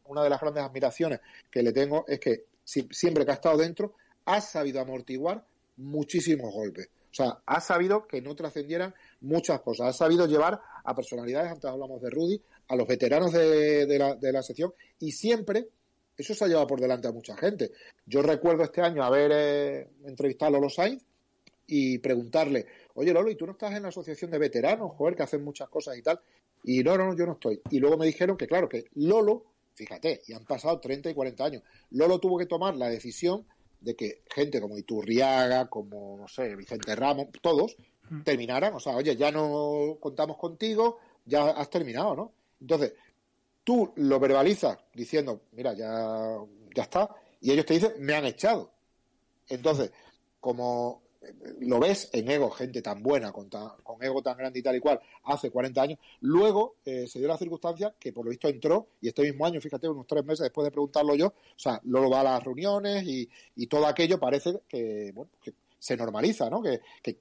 [0.04, 1.20] una de las grandes admiraciones
[1.50, 3.94] que le tengo es que siempre que ha estado dentro,
[4.26, 5.44] ha sabido amortiguar
[5.76, 6.88] muchísimos golpes.
[7.12, 9.88] O sea, ha sabido que no trascendieran muchas cosas.
[9.88, 14.32] Ha sabido llevar a personalidades, antes hablamos de Rudy, a los veteranos de, la, de
[14.32, 15.68] la sección y siempre
[16.16, 17.72] eso se ha llevado por delante a mucha gente.
[18.06, 21.04] Yo recuerdo este año haber eh, entrevistado a Lolo Sainz
[21.66, 25.22] y preguntarle, oye Lolo, ¿y tú no estás en la asociación de veteranos, joder, que
[25.22, 26.18] hacen muchas cosas y tal?
[26.64, 27.60] Y no, no, yo no estoy.
[27.70, 29.44] Y luego me dijeron que, claro, que Lolo,
[29.74, 33.44] fíjate, y han pasado 30 y 40 años, Lolo tuvo que tomar la decisión
[33.82, 37.76] de que gente como Iturriaga, como, no sé, Vicente Ramos, todos,
[38.24, 42.32] terminaran, o sea, oye, ya no contamos contigo, ya has terminado, ¿no?
[42.60, 42.94] Entonces,
[43.64, 46.36] tú lo verbalizas diciendo, mira, ya,
[46.74, 47.08] ya está,
[47.40, 48.70] y ellos te dicen, me han echado.
[49.48, 49.90] Entonces,
[50.40, 51.02] como
[51.60, 54.80] lo ves en ego, gente tan buena, con, con ego tan grande y tal y
[54.80, 55.98] cual, hace 40 años.
[56.20, 59.60] Luego eh, se dio la circunstancia que por lo visto entró, y este mismo año,
[59.60, 63.04] fíjate, unos tres meses después de preguntarlo yo, o sea, luego va a las reuniones
[63.04, 66.62] y, y todo aquello parece que, bueno, que se normaliza, ¿no?
[66.62, 67.18] Que, que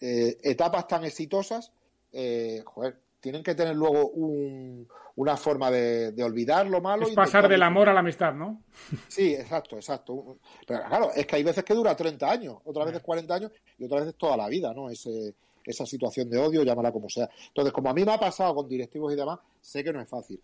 [0.00, 1.72] eh, etapas tan exitosas,
[2.12, 7.06] eh, joder, tienen que tener luego un, una forma de, olvidar lo malo.
[7.06, 8.62] Es pasar del amor a la amistad, ¿no?
[9.08, 10.38] Sí, exacto, exacto.
[10.66, 13.84] Pero claro, es que hay veces que dura 30 años, otras veces 40 años y
[13.84, 14.90] otras veces toda la vida, ¿no?
[14.90, 17.30] Ese, esa situación de odio, llámala como sea.
[17.46, 20.08] Entonces, como a mí me ha pasado con directivos y demás, sé que no es
[20.08, 20.40] fácil.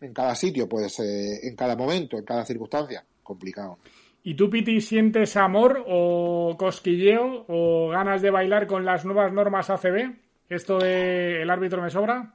[0.00, 1.06] En cada sitio puede ser,
[1.42, 3.78] en cada momento, en cada circunstancia, complicado.
[4.22, 9.68] ¿Y tú, Piti, sientes amor o cosquilleo o ganas de bailar con las nuevas normas
[9.68, 10.27] ACB?
[10.48, 12.34] ¿Esto de el árbitro me sobra?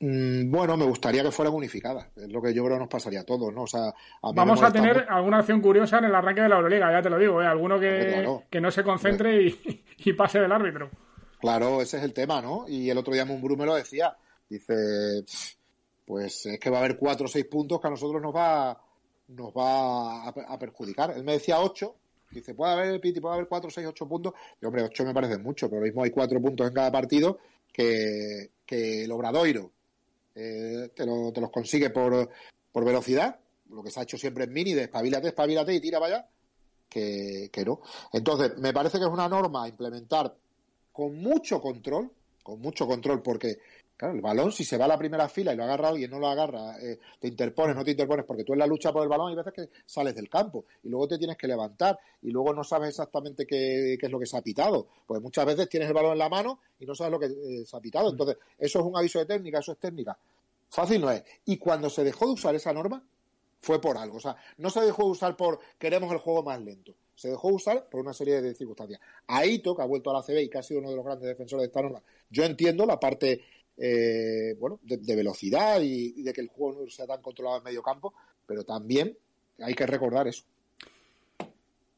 [0.00, 2.08] Mm, bueno, me gustaría que fueran unificadas.
[2.16, 3.62] Es lo que yo creo nos pasaría a todos, ¿no?
[3.62, 3.94] O sea,
[4.34, 7.18] Vamos a tener alguna acción curiosa en el arranque de la Euroliga, ya te lo
[7.18, 7.46] digo, ¿eh?
[7.46, 9.46] Alguno que, que no se concentre
[9.98, 10.90] y, pase del árbitro.
[11.40, 12.66] Claro, ese es el tema, ¿no?
[12.68, 14.16] Y el otro día Mumbrú me lo decía.
[14.48, 15.24] Dice,
[16.04, 18.78] pues es que va a haber cuatro o seis puntos que a nosotros nos va,
[19.28, 21.12] nos va a, perjudicar.
[21.16, 21.96] Él me decía ocho,
[22.34, 24.34] Dice, puede haber, Piti, puede haber 4, 6, 8 puntos.
[24.60, 27.38] Y hombre, 8 me parece mucho, pero lo mismo hay 4 puntos en cada partido
[27.72, 29.70] que, que el Obradoiro
[30.34, 32.28] eh, te, lo, te, los consigue por,
[32.72, 33.38] por velocidad,
[33.70, 36.28] lo que se ha hecho siempre en mini, de espabilate, espabilate y tira para allá,
[36.88, 37.80] que, que no.
[38.12, 40.34] Entonces, me parece que es una norma a implementar
[40.92, 42.10] con mucho control,
[42.42, 43.58] con mucho control, porque
[43.96, 46.18] Claro, el balón, si se va a la primera fila y lo agarra alguien, no
[46.18, 49.08] lo agarra, eh, te interpones, no te interpones, porque tú en la lucha por el
[49.08, 52.52] balón hay veces que sales del campo y luego te tienes que levantar y luego
[52.52, 54.88] no sabes exactamente qué, es lo que se ha pitado.
[55.06, 57.64] Pues muchas veces tienes el balón en la mano y no sabes lo que eh,
[57.64, 58.10] se ha pitado.
[58.10, 60.18] Entonces, eso es un aviso de técnica, eso es técnica.
[60.70, 61.22] Fácil no es.
[61.44, 63.00] Y cuando se dejó de usar esa norma,
[63.60, 64.16] fue por algo.
[64.16, 66.94] O sea, no se dejó de usar por queremos el juego más lento.
[67.14, 69.00] Se dejó de usar por una serie de circunstancias.
[69.28, 71.28] Aito, que ha vuelto a la CB y que ha sido uno de los grandes
[71.28, 73.42] defensores de esta norma, yo entiendo la parte
[73.76, 77.82] eh, bueno, de, velocidad y, de que el juego no sea tan controlado en medio
[77.82, 78.14] campo,
[78.46, 79.16] pero también
[79.58, 80.44] hay que recordar eso.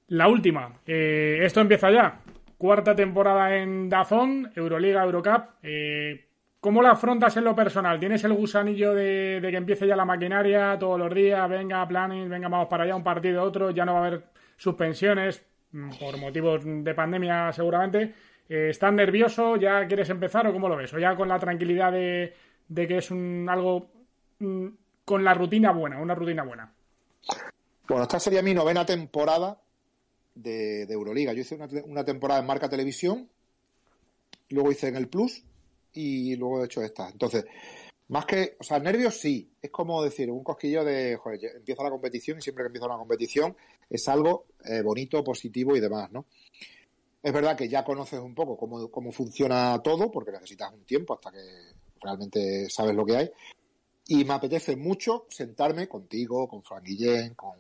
[0.09, 2.23] La última, eh, esto empieza ya.
[2.57, 5.57] Cuarta temporada en Dazón, Euroliga, Eurocup.
[5.63, 6.27] Eh,
[6.61, 8.01] ¿Cómo la afrontas en lo personal?
[8.01, 11.49] ¿Tienes el gusanillo de, que empiece ya la maquinaria todos los días?
[11.49, 13.71] Venga, planning, venga, vamos para allá, un partido, otro.
[13.71, 14.25] Ya no va a haber
[14.57, 18.15] suspensiones mm, por motivos de pandemia, seguramente.
[18.49, 19.57] Eh, ¿Estás nervioso?
[19.57, 20.93] ¿Ya quieres empezar o cómo lo ves?
[20.95, 22.33] ¿O ya con la tranquilidad de,
[22.75, 23.91] que es un algo
[24.39, 24.67] mm,
[25.05, 26.73] con la rutina buena, una rutina buena?
[27.89, 29.61] Bueno, esta sería mi novena temporada
[30.35, 31.33] de, Euroliga.
[31.33, 33.29] Yo hice una, temporada en Marca Televisión,
[34.51, 35.43] luego hice en el Plus
[35.93, 37.09] y luego he hecho esta.
[37.09, 37.45] Entonces,
[38.09, 41.91] más que, o sea, nervios sí, es como decir, un cosquillo de, joder, empieza la
[41.91, 43.57] competición y siempre que empieza una competición
[43.91, 46.27] es algo eh, bonito, positivo y demás, ¿no?
[47.23, 51.15] Es verdad que ya conoces un poco cómo, cómo funciona todo, porque necesitas un tiempo
[51.15, 53.31] hasta que realmente sabes lo que hay.
[54.09, 57.59] Y me apetece mucho sentarme contigo, con Frank Guillén, con,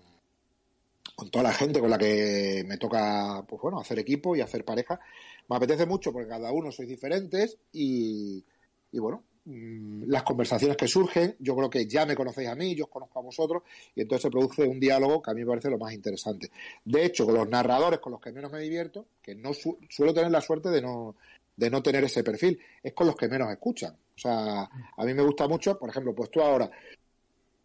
[1.16, 4.64] con toda la gente con la que me toca, pues bueno, hacer equipo y hacer
[4.64, 5.00] pareja.
[5.48, 8.44] Me apetece mucho porque cada uno sois diferentes y,
[8.92, 12.84] y bueno, las conversaciones que surgen, yo creo que ya me conocéis a mí, yo
[12.84, 13.62] os conozco a vosotros,
[13.94, 16.50] y entonces se produce un diálogo que a mí me parece lo más interesante.
[16.84, 20.32] De hecho, con los narradores con los que menos me divierto, que no suelo tener
[20.32, 21.14] la suerte de no,
[21.56, 23.94] de no tener ese perfil, es con los que menos escuchan.
[23.94, 24.62] O sea,
[24.96, 26.68] a mí me gusta mucho, por ejemplo, pues tú ahora,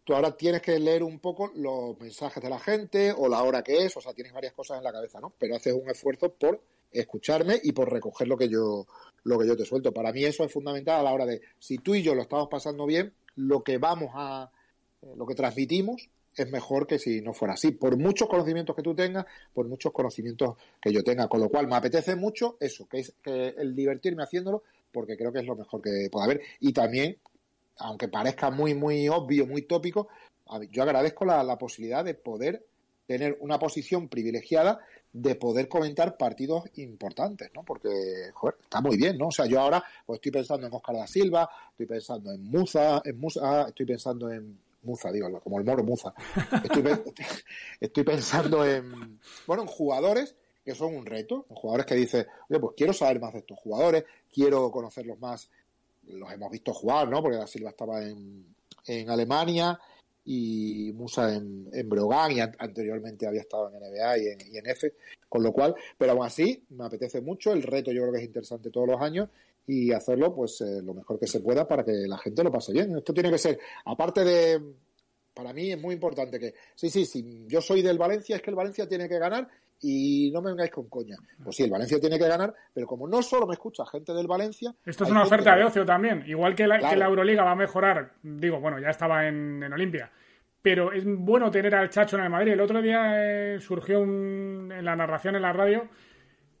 [0.04, 3.62] tú ahora tienes que leer un poco los mensajes de la gente o la hora
[3.62, 5.32] que es, o sea, tienes varias cosas en la cabeza, ¿no?
[5.36, 6.60] Pero haces un esfuerzo por
[6.92, 8.86] escucharme y por recoger lo que yo
[9.24, 9.92] lo que yo te suelto.
[9.92, 12.48] Para mí eso es fundamental a la hora de si tú y yo lo estamos
[12.48, 14.50] pasando bien, lo que vamos a
[15.02, 17.72] eh, lo que transmitimos es mejor que si no fuera así.
[17.72, 21.28] Por muchos conocimientos que tú tengas, por muchos conocimientos que yo tenga.
[21.28, 25.32] Con lo cual me apetece mucho eso, que es que el divertirme haciéndolo, porque creo
[25.32, 26.40] que es lo mejor que pueda haber.
[26.60, 27.18] Y también,
[27.78, 30.08] aunque parezca muy, muy obvio, muy tópico,
[30.70, 32.64] yo agradezco la, la posibilidad de poder
[33.06, 34.80] tener una posición privilegiada
[35.12, 37.62] de poder comentar partidos importantes, ¿no?
[37.64, 38.30] Porque,
[38.62, 39.28] está muy bien, ¿no?
[39.28, 43.02] O sea, yo ahora pues, estoy pensando en Oscar da Silva, estoy pensando en Muza,
[43.04, 46.12] en Musa, estoy pensando en Muza, digo, como el moro Muza.
[47.80, 50.34] Estoy, pensando en, bueno, en jugadores
[50.64, 53.58] que son un reto, en jugadores que dicen, oye, pues quiero saber más de estos
[53.58, 55.50] jugadores, quiero conocerlos más,
[56.08, 57.22] los hemos visto jugar, ¿no?
[57.22, 58.54] Porque da Silva estaba en,
[58.86, 59.78] en Alemania,
[60.24, 64.94] y Musa en, en Brogan y anteriormente había estado en NBA y en, F,
[65.28, 68.24] con lo cual, pero aún así me apetece mucho, el reto yo creo que es
[68.26, 69.28] interesante todos los años
[69.66, 72.72] y hacerlo pues eh, lo mejor que se pueda para que la gente lo pase
[72.72, 72.96] bien.
[72.96, 74.60] Esto tiene que ser, aparte de,
[75.34, 78.50] para mí es muy importante que, sí, sí, sí, yo soy del Valencia, es que
[78.50, 79.48] el Valencia tiene que ganar
[79.82, 81.16] y no me vengáis con coña.
[81.42, 84.28] Pues sí, el Valencia tiene que ganar, pero como no solo me escucha gente del
[84.28, 84.72] Valencia...
[84.86, 87.56] Esto es una oferta de ocio también, igual que la, que la, Euroliga va a
[87.56, 90.10] mejorar, digo, bueno, ya estaba en, en, Olimpia,
[90.62, 92.52] pero es bueno tener al Chacho en el Madrid.
[92.52, 95.88] El otro día eh, surgió un, en la narración en la radio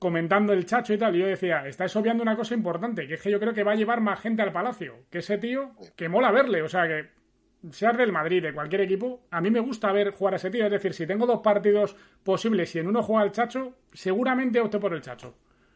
[0.00, 3.22] comentando el Chacho y tal, y yo decía, estáis obviando una cosa importante, que es
[3.22, 6.08] que yo creo que va a llevar más gente al Palacio, que ese tío, que
[6.08, 7.21] mola verle, o sea que
[7.70, 10.64] sea del Madrid, de cualquier equipo, a mí me gusta ver jugar a ese tío.
[10.64, 14.78] Es decir, si tengo dos partidos posibles y en uno juega el Chacho, seguramente opte
[14.78, 15.34] por el Chacho.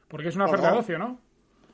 [0.08, 1.20] Porque es una oferta de ocio, ¿no?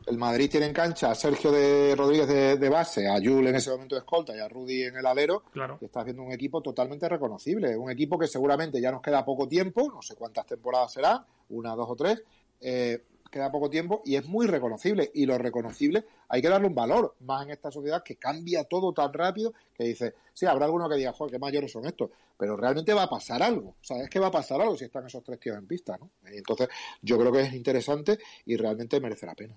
[0.07, 3.71] El Madrid tiene en cancha a Sergio de Rodríguez de, base, a Jul en ese
[3.71, 5.45] momento de escolta y a Rudy en el alero.
[5.53, 5.79] Claro.
[5.81, 7.77] Y está haciendo un equipo totalmente reconocible.
[7.77, 11.77] Un equipo que seguramente ya nos queda poco tiempo, no sé cuántas temporadas será, una,
[11.77, 12.23] dos o tres.
[12.61, 15.11] Eh, queda poco tiempo y es muy reconocible.
[15.15, 18.93] Y lo reconocible hay que darle un valor, más en esta sociedad que cambia todo
[18.93, 22.57] tan rápido que dice, sí, habrá alguno que diga, joder, qué mayores son estos, pero
[22.57, 23.71] realmente va a pasar algo.
[23.71, 25.97] O sea, es que va a pasar algo si están esos tres tíos en pista,
[25.99, 26.11] ¿no?
[26.27, 26.69] Entonces,
[27.01, 29.57] yo creo que es interesante y realmente merece la pena.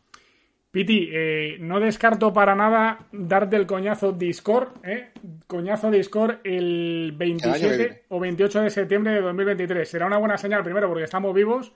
[0.72, 5.12] Piti, eh, no descarto para nada darte el coñazo Discord, ¿eh?
[5.48, 9.88] Coñazo Discord el 27 o 28 de septiembre de 2023.
[9.88, 11.72] Será una buena señal, primero, porque estamos vivos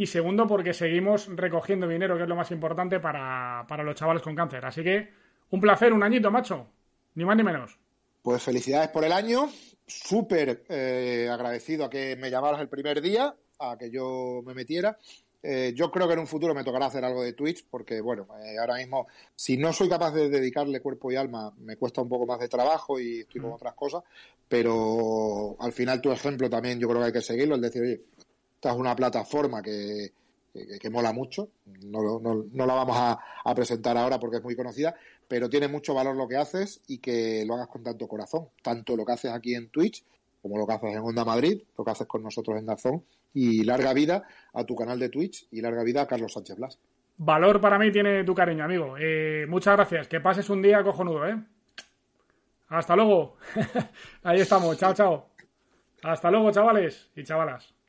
[0.00, 4.34] y segundo porque seguimos recogiendo dinero, que es lo más importante para, los chavales con
[4.34, 4.64] cáncer.
[4.64, 5.10] Así que
[5.50, 6.68] un placer, un añito, macho,
[7.16, 7.78] ni más ni menos.
[8.22, 9.50] Pues felicidades por el año,
[9.86, 14.96] súper eh, agradecido a que me llamaras el primer día, a que yo me metiera.
[15.42, 18.26] Eh, yo creo que en un futuro me tocará hacer algo de Twitch, porque bueno,
[18.42, 19.06] eh, ahora mismo,
[19.36, 22.48] si no soy capaz de dedicarle cuerpo y alma, me cuesta un poco más de
[22.48, 23.54] trabajo y estoy con mm.
[23.54, 24.02] otras cosas,
[24.48, 28.00] pero al final tu ejemplo también yo creo que hay que seguirlo, el decir, oye,
[28.60, 30.12] esta es una plataforma que,
[30.52, 31.48] que, mola mucho.
[31.82, 34.94] No, no, no la vamos a, presentar ahora porque es muy conocida,
[35.26, 38.48] pero tiene mucho valor lo que haces y que lo hagas con tanto corazón.
[38.62, 40.04] Tanto lo que haces aquí en Twitch
[40.42, 43.02] como lo que haces en Onda Madrid, lo que haces con nosotros en Dazón.
[43.32, 46.78] Y larga vida a tu canal de Twitch y larga vida a Carlos Sánchez Blas.
[47.16, 48.96] Valor para mí tiene tu cariño, amigo.
[48.98, 50.06] Eh, muchas gracias.
[50.06, 51.42] Que pases un día cojonudo, ¿eh?
[52.68, 53.38] Hasta luego.
[54.22, 54.76] Ahí estamos.
[54.76, 55.30] Chao, chao.
[56.02, 57.79] Hasta luego, chavales y chavalas.